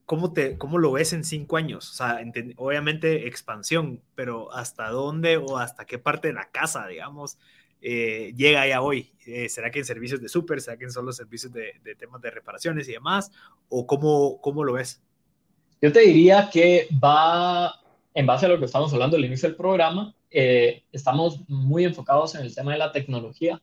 [0.07, 1.91] ¿cómo, te, cómo lo ves en cinco años?
[1.91, 2.21] O sea,
[2.57, 7.39] obviamente expansión, pero ¿hasta dónde o hasta qué parte de la casa, digamos,
[7.83, 9.13] eh, llega ya hoy?
[9.27, 10.61] Eh, ¿Será que en servicios de súper?
[10.61, 13.31] ¿Será que en solo servicios de, de, temas de reparaciones y demás?
[13.69, 15.03] ¿O cómo, cómo lo ves?
[15.83, 17.75] Yo te diría que va,
[18.15, 22.35] en base a lo que estamos hablando al inicio del programa, eh, estamos muy enfocados
[22.35, 23.61] en el tema de la tecnología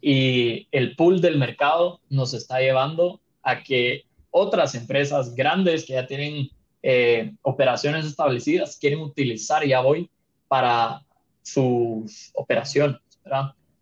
[0.00, 6.06] y el pool del mercado nos está llevando a que otras empresas grandes que ya
[6.06, 6.48] tienen
[6.82, 10.10] eh, operaciones establecidas quieren utilizar ya hoy
[10.48, 11.02] para
[11.42, 12.96] sus operaciones.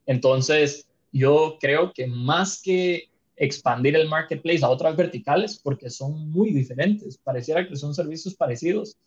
[0.04, 6.50] Entonces, yo creo que más que expandir el marketplace a otras verticales, porque son muy
[6.50, 8.98] diferentes, pareciera que son servicios parecidos,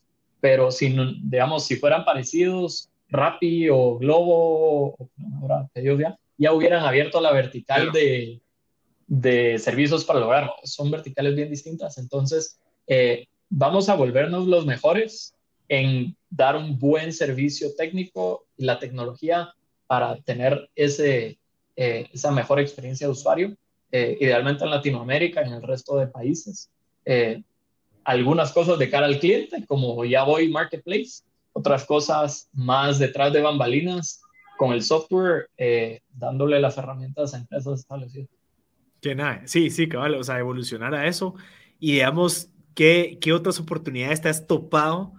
[0.42, 4.98] pero si, digamos, si fueran parecidos, Rappi o Globo,
[5.40, 8.42] ahora ya, ya hubieran abierto la vertical de,
[9.22, 10.52] de, servicios para lograr.
[10.64, 11.98] Son verticales bien distintas.
[11.98, 15.34] Entonces, eh, vamos a volvernos los mejores
[15.70, 19.54] en dar un buen servicio técnico y la tecnología
[19.88, 21.38] para tener ese,
[21.76, 23.56] eh, esa mejor experiencia de usuario,
[23.92, 26.70] eh, idealmente en Latinoamérica y en el resto de países.
[28.06, 33.42] algunas cosas de cara al cliente, como ya voy Marketplace, otras cosas más detrás de
[33.42, 34.22] bambalinas
[34.58, 38.30] con el software, eh, dándole las herramientas a empresas establecidas.
[39.04, 41.36] Que nada, sí, sí, cabal, o sea, evolucionar a eso
[41.78, 45.14] y digamos, ¿qué, qué otras oportunidades te has topado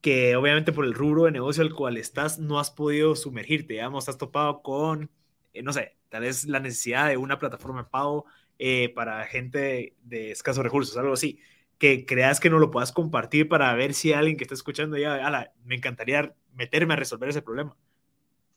[0.00, 4.08] que obviamente por el rubro de negocio al cual estás no has podido sumergirte, digamos,
[4.08, 5.10] has topado con,
[5.52, 8.24] eh, no sé, tal vez la necesidad de una plataforma de pago
[8.58, 11.38] eh, para gente de escasos recursos, algo así
[11.76, 15.26] que creas que no lo puedas compartir para ver si alguien que está escuchando ya,
[15.26, 17.76] ala, me encantaría meterme a resolver ese problema.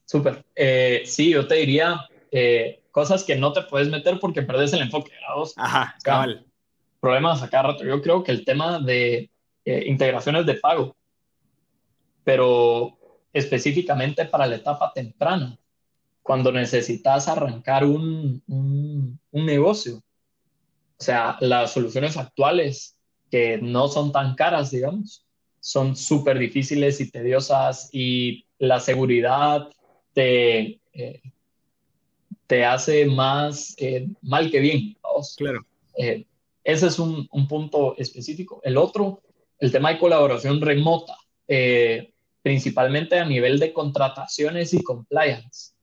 [0.05, 0.45] Súper.
[0.55, 1.99] Eh, sí, yo te diría
[2.93, 5.11] cosas que no te puedes meter porque perdes el enfoque.
[5.57, 6.45] Ajá, cabal.
[6.99, 7.83] Problemas acá rato.
[7.83, 9.31] Yo creo que el tema de
[9.65, 10.95] eh, integraciones de pago,
[12.23, 12.97] pero
[13.33, 15.57] específicamente para la etapa temprana,
[16.21, 19.95] cuando necesitas arrancar un, un, un negocio.
[19.95, 22.95] O sea, las soluciones actuales
[23.31, 25.25] que no son tan caras, digamos,
[25.59, 29.67] son súper difíciles y tediosas y la seguridad
[30.13, 31.21] te, eh,
[32.53, 34.95] te hace más eh, mal que bien.
[35.37, 35.65] Claro.
[35.97, 36.23] Eh,
[36.63, 38.61] ese es un, un, punto específico.
[38.63, 39.23] El otro,
[39.57, 41.17] el tema de colaboración remota,
[42.43, 45.73] principalmente a nivel de contrataciones y compliance.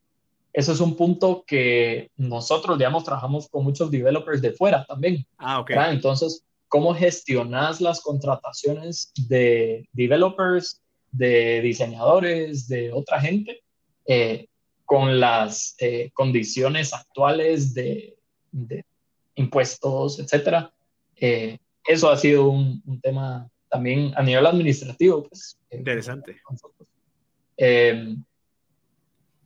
[0.52, 5.26] Eso es un punto que nosotros, digamos, trabajamos con muchos developers de fuera también.
[5.38, 5.70] Ah, ok.
[5.90, 13.60] Entonces, cómo gestionas las contrataciones de developers, de diseñadores, de otra gente,
[14.06, 14.46] eh,
[14.90, 18.16] con las eh, condiciones actuales de,
[19.36, 20.72] impuestos, etcétera.
[21.14, 25.28] Eh, eso ha sido un, tema también a nivel administrativo.
[25.28, 26.40] Pues, Interesante.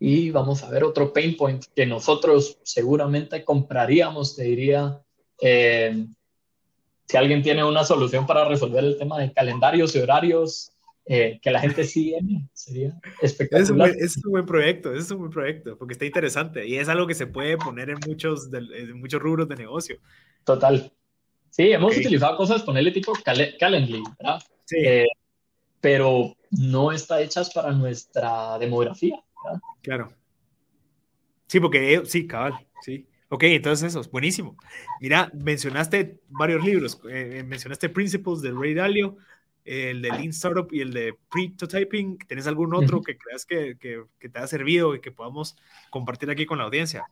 [0.01, 4.99] y vamos a ver otro pain point que nosotros seguramente compraríamos, te diría,
[5.39, 10.74] si alguien tiene una solución para resolver el tema de calendarios y horarios,
[11.07, 12.19] eh, que la gente sigue,
[12.53, 13.91] sería espectacular.
[13.99, 17.15] Es un, buen, proyecto, es un buen proyecto, porque está interesante y es algo que
[17.15, 18.49] se puede poner en muchos,
[18.95, 19.99] muchos rubros de negocio.
[20.45, 20.93] Total.
[21.51, 24.43] Sí, hemos utilizado cosas, ponerle tipo Calendly, ¿verdad?
[24.65, 24.77] Sí.
[24.79, 25.07] Eh,
[25.81, 29.23] pero no está hechas para nuestra demografía.
[29.83, 30.11] Claro.
[31.47, 33.07] Sí, porque sí, cabal, sí.
[33.29, 34.57] Ok, entonces eso, es buenísimo.
[35.01, 39.17] Mira, mencionaste varios libros, eh, mencionaste Principles de Ray Dalio,
[39.65, 42.19] el de Lean Startup y el de Prototyping.
[42.29, 45.57] ¿Tienes algún otro que creas que, que, te ha servido y que podamos
[45.91, 47.05] compartir aquí con la audiencia?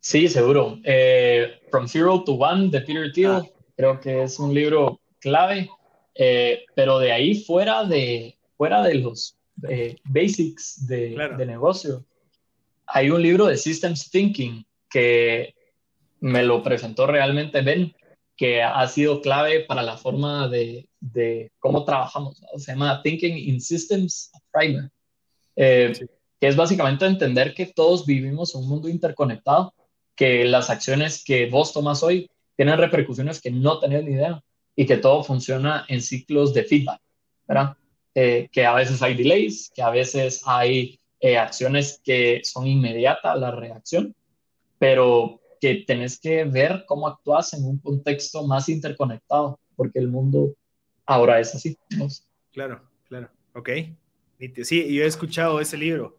[0.00, 0.78] Sí, seguro.
[0.84, 3.46] Eh, From Zero to One de Peter Thiel, ah.
[3.76, 5.68] creo que es un libro clave,
[6.14, 9.36] eh, pero de ahí fuera de, fuera de los
[9.68, 12.04] eh, basics de, de, negocio,
[12.86, 15.54] hay un libro de Systems Thinking que
[16.20, 17.94] me lo presentó realmente Ben,
[18.36, 22.42] que ha sido clave para la forma de, de cómo trabajamos.
[22.56, 24.90] Se llama Thinking in Systems Primer,
[25.56, 25.92] eh,
[26.38, 29.74] que es básicamente entender que todos vivimos un mundo interconectado,
[30.14, 34.42] que las acciones que vos tomas hoy tienen repercusiones que no tenés ni idea
[34.74, 37.00] y que todo funciona en ciclos de feedback,
[37.46, 37.76] ¿verdad?
[38.14, 43.38] Eh, que a veces hay delays, que a veces hay eh, acciones que son inmediatas
[43.38, 44.14] la reacción,
[44.78, 50.54] pero que tenés que ver cómo actúas en un contexto más interconectado, porque el mundo
[51.04, 51.76] ahora es así.
[52.52, 53.28] Claro, claro.
[53.52, 53.70] Ok.
[54.62, 56.18] Sí, yo he escuchado ese libro.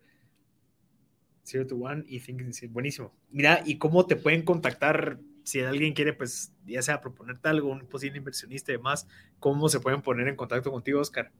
[1.45, 3.13] Zero to One y Thinking, buenísimo.
[3.29, 7.87] Mira, ¿y cómo te pueden contactar si alguien quiere, pues, ya sea proponerte algo, un
[7.87, 9.07] posible inversionista y demás,
[9.39, 11.31] cómo se pueden poner en contacto contigo, Oscar?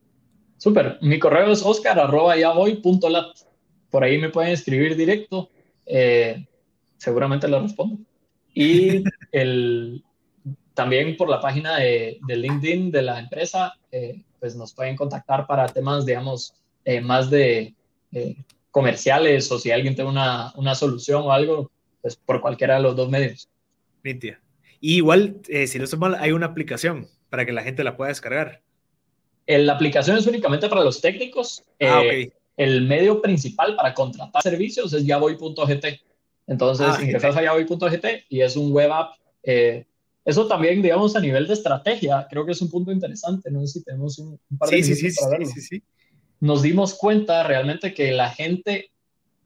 [0.55, 0.97] Súper.
[1.01, 3.37] Mi correo es oscar.yaboy.lat.
[3.89, 5.49] Por ahí me pueden escribir directo.
[5.85, 6.47] Eh,
[6.97, 7.97] seguramente lo respondo.
[8.53, 10.03] Y el,
[10.73, 15.67] también por la página de, LinkedIn de la empresa, eh, pues nos pueden contactar para
[15.67, 16.53] temas, digamos,
[16.85, 17.73] eh, más de
[18.11, 18.35] eh,
[18.71, 21.71] comerciales o si alguien tiene una, una, solución o algo,
[22.01, 23.49] pues por cualquiera de los dos medios.
[24.79, 28.09] Y igual, si no estoy mal, hay una aplicación para que la gente la pueda
[28.09, 28.61] descargar.
[29.47, 31.63] La aplicación es únicamente para los técnicos.
[31.81, 32.03] Ah,
[32.55, 35.85] el medio principal para contratar servicios es yavoy.gt.
[36.47, 39.11] Entonces, ah, ingresas a yavoy.gt y es un web app.
[39.43, 39.85] Eh,
[40.23, 43.51] eso también, digamos, a nivel de estrategia, creo que es un punto interesante.
[43.51, 45.83] No sé si tenemos un, par de sí, sí, sí, para Sí, sí,
[46.39, 48.91] Nos dimos cuenta realmente que la gente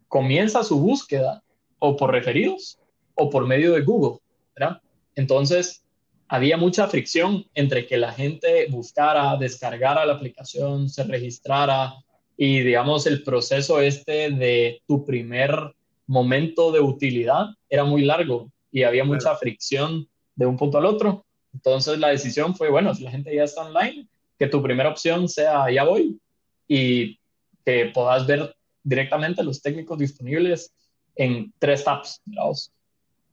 [0.08, 1.44] comienza su búsqueda
[1.80, 2.80] o por referidos
[3.16, 4.20] o por medio de Google,
[4.56, 4.82] ¿verdad?
[5.16, 5.84] Entonces,
[6.28, 11.94] había mucha fricción entre que la gente buscara, descargara la aplicación, se registrara
[12.38, 15.76] y, digamos, el proceso este de tu primer
[16.12, 21.26] momento de utilidad era muy largo y había mucha fricción de un punto al otro.
[21.54, 24.08] Entonces la decisión fue, bueno, si la gente ya está online,
[24.38, 26.20] que tu primera opción sea ya voy
[26.68, 27.18] y
[27.66, 28.54] que puedas ver
[28.84, 30.74] directamente los técnicos disponibles
[31.16, 32.22] en tres tabs.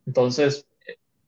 [0.06, 0.64] Entonces,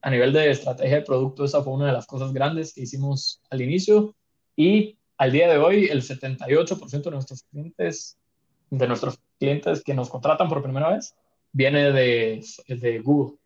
[0.02, 3.40] a nivel de estrategia de producto, esa fue una de las cosas grandes que hicimos
[3.50, 4.14] al inicio
[4.54, 8.16] y al día de hoy el 78% de nuestros clientes,
[8.70, 11.14] de nuestros clientes que nos contratan por primera vez,
[11.52, 13.36] viene de, de Google.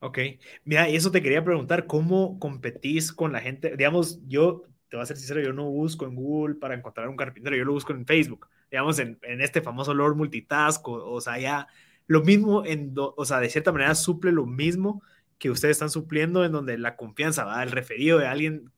[0.00, 0.18] Ok,
[0.64, 3.76] mira, y eso te quería preguntar, ¿cómo competís con la gente?
[3.76, 7.16] Digamos, yo, te voy a ser sincero, yo no busco en Google para encontrar un
[7.16, 11.38] carpintero, yo lo busco en Facebook, digamos, en, en este famoso Lord Multitask, o, sea,
[11.38, 11.66] ya
[12.06, 15.02] lo mismo, en o sea, de cierta manera suple lo mismo
[15.38, 18.70] que ustedes están supliendo, en donde la confianza va, el referido de alguien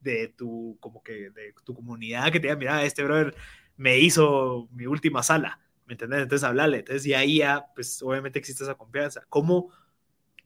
[0.00, 3.34] de tu, como que, de tu comunidad que te diga, mira, este brother
[3.76, 6.22] me hizo mi última sala ¿me entiendes?
[6.22, 6.78] Entonces, hablarle.
[6.80, 9.22] Entonces, y ahí ya, pues, obviamente existe esa confianza.
[9.30, 9.70] ¿Cómo,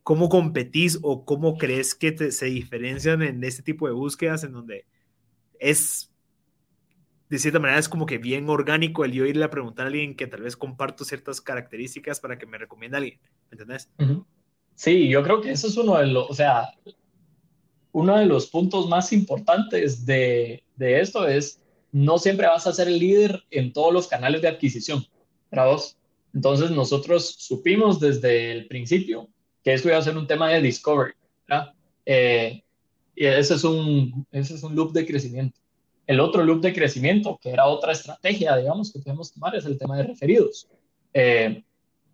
[0.05, 4.53] cómo competís o cómo crees que te, se diferencian en este tipo de búsquedas en
[4.53, 4.87] donde
[5.59, 6.13] es,
[7.29, 10.15] de cierta manera, es como que bien orgánico el yo irle a preguntar a alguien
[10.17, 13.21] que tal vez comparto ciertas características para que me recomiende a alguien,
[13.51, 13.91] ¿me entendés?
[14.77, 16.69] Sí, yo creo que eso es uno de los, o sea,
[17.91, 21.63] uno de los puntos más importantes de, de esto es
[21.93, 25.05] no siempre vas a ser el líder en todos los canales de adquisición.
[26.35, 29.29] Entonces nosotros supimos desde el principio
[29.63, 31.13] que esto iba a ser un tema de discovery,
[32.05, 32.63] eh,
[33.15, 35.61] y ese es, un, ese es un loop de crecimiento.
[36.07, 39.79] El otro loop de crecimiento, que era otra estrategia, digamos, que podemos tomar, es el
[39.79, 40.69] tema de referidos.
[41.13, 41.63] Eh,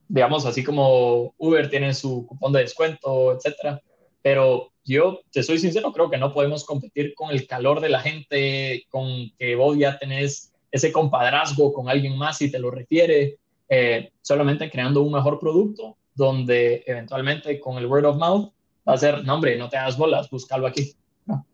[0.09, 3.81] digamos, así como Uber tiene su cupón de descuento, etcétera.
[4.21, 8.01] Pero yo, te soy sincero, creo que no podemos competir con el calor de la
[8.01, 13.39] gente, con que vos ya tenés ese compadrazgo con alguien más y te lo refiere,
[13.69, 18.53] eh, solamente creando un mejor producto donde eventualmente con el word of mouth
[18.87, 20.95] va a ser, no hombre, no te hagas bolas, búscalo aquí.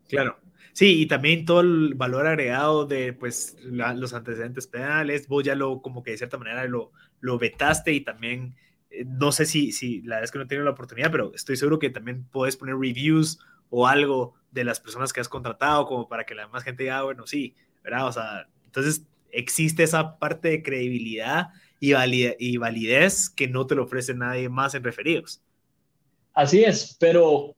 [0.07, 0.37] Claro.
[0.73, 5.81] Sí, y también todo el valor agregado de pues los antecedentes penales, vos ya lo
[5.81, 6.91] como que de cierta manera lo,
[7.21, 8.55] lo vetaste y también,
[8.89, 11.31] eh, no sé si, si la verdad es que no he tenido la oportunidad, pero
[11.33, 13.39] estoy seguro que también puedes poner reviews
[13.69, 16.99] o algo de las personas que has contratado como para que la demás gente diga,
[16.99, 18.07] ah, bueno, sí, ¿verdad?
[18.07, 21.47] O sea, entonces, existe esa parte de credibilidad
[21.79, 21.93] y,
[22.57, 25.41] validez que no te lo ofrece nadie más en referidos.
[26.33, 27.55] Así es, pero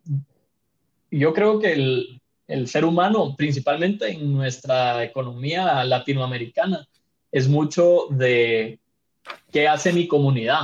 [1.09, 6.87] yo creo que el, ser humano, principalmente en nuestra economía latinoamericana,
[7.31, 8.79] es mucho de
[9.51, 10.61] qué hace mi comunidad.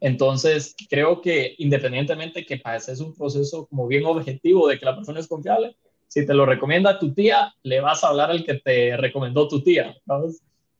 [0.00, 5.20] Entonces, creo que independientemente que es un proceso como bien objetivo de que la persona
[5.20, 5.76] es confiable,
[6.10, 9.62] si te lo recomienda tu tía, le vas a hablar al que te recomendó tu
[9.62, 9.94] tía.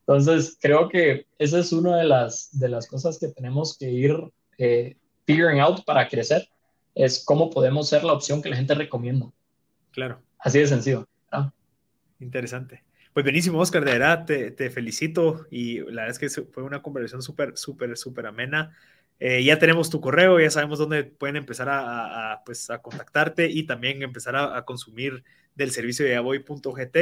[0.00, 4.16] Entonces, creo que esa es una de las, de las cosas que tenemos que ir
[4.58, 6.48] eh, figuring out para crecer,
[6.96, 9.30] es cómo podemos ser la opción que la gente recomienda.
[9.92, 10.20] Claro.
[10.40, 11.06] Así de sencillo.
[12.18, 12.82] Interesante.
[13.14, 16.82] Pues buenísimo, Oscar, de verdad te, te, felicito y la verdad es que fue una
[16.82, 18.76] conversación súper, súper, súper amena.
[19.20, 23.50] Eh, ya tenemos tu correo, ya sabemos dónde pueden empezar a, a pues, a contactarte
[23.50, 25.22] y también empezar a, a consumir
[25.54, 26.96] del servicio de avoy.gt.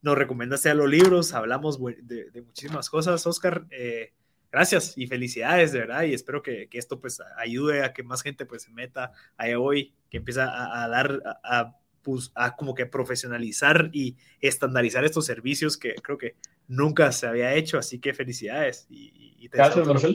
[0.00, 3.66] Nos recomendaste a los libros, hablamos de, de muchísimas cosas, Oscar.
[3.70, 4.14] Eh,
[4.50, 8.22] gracias y felicidades, de verdad, y espero que, que, esto pues ayude a que más
[8.22, 12.74] gente pues se meta a hoy, que empiece a, a dar, a, pues, a como
[12.74, 18.14] que profesionalizar y estandarizar estos servicios que creo que nunca se había hecho, así que
[18.14, 18.86] felicidades.
[18.88, 20.14] Y, y te Gracias.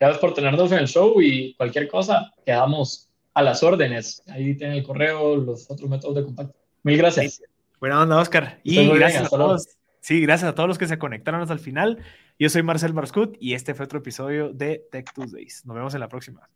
[0.00, 4.22] Gracias por tenernos en el show y cualquier cosa, quedamos a las órdenes.
[4.28, 6.56] Ahí tienen el correo, los otros métodos de contacto.
[6.82, 7.42] Mil gracias.
[7.80, 8.60] Buena onda, Oscar.
[8.62, 9.68] Y gracias a todos.
[10.00, 11.98] Sí, gracias a todos los que se conectaron hasta el final.
[12.38, 15.66] Yo soy Marcel Marscut y este fue otro episodio de Tech Tuesdays.
[15.66, 16.48] Nos vemos en la próxima.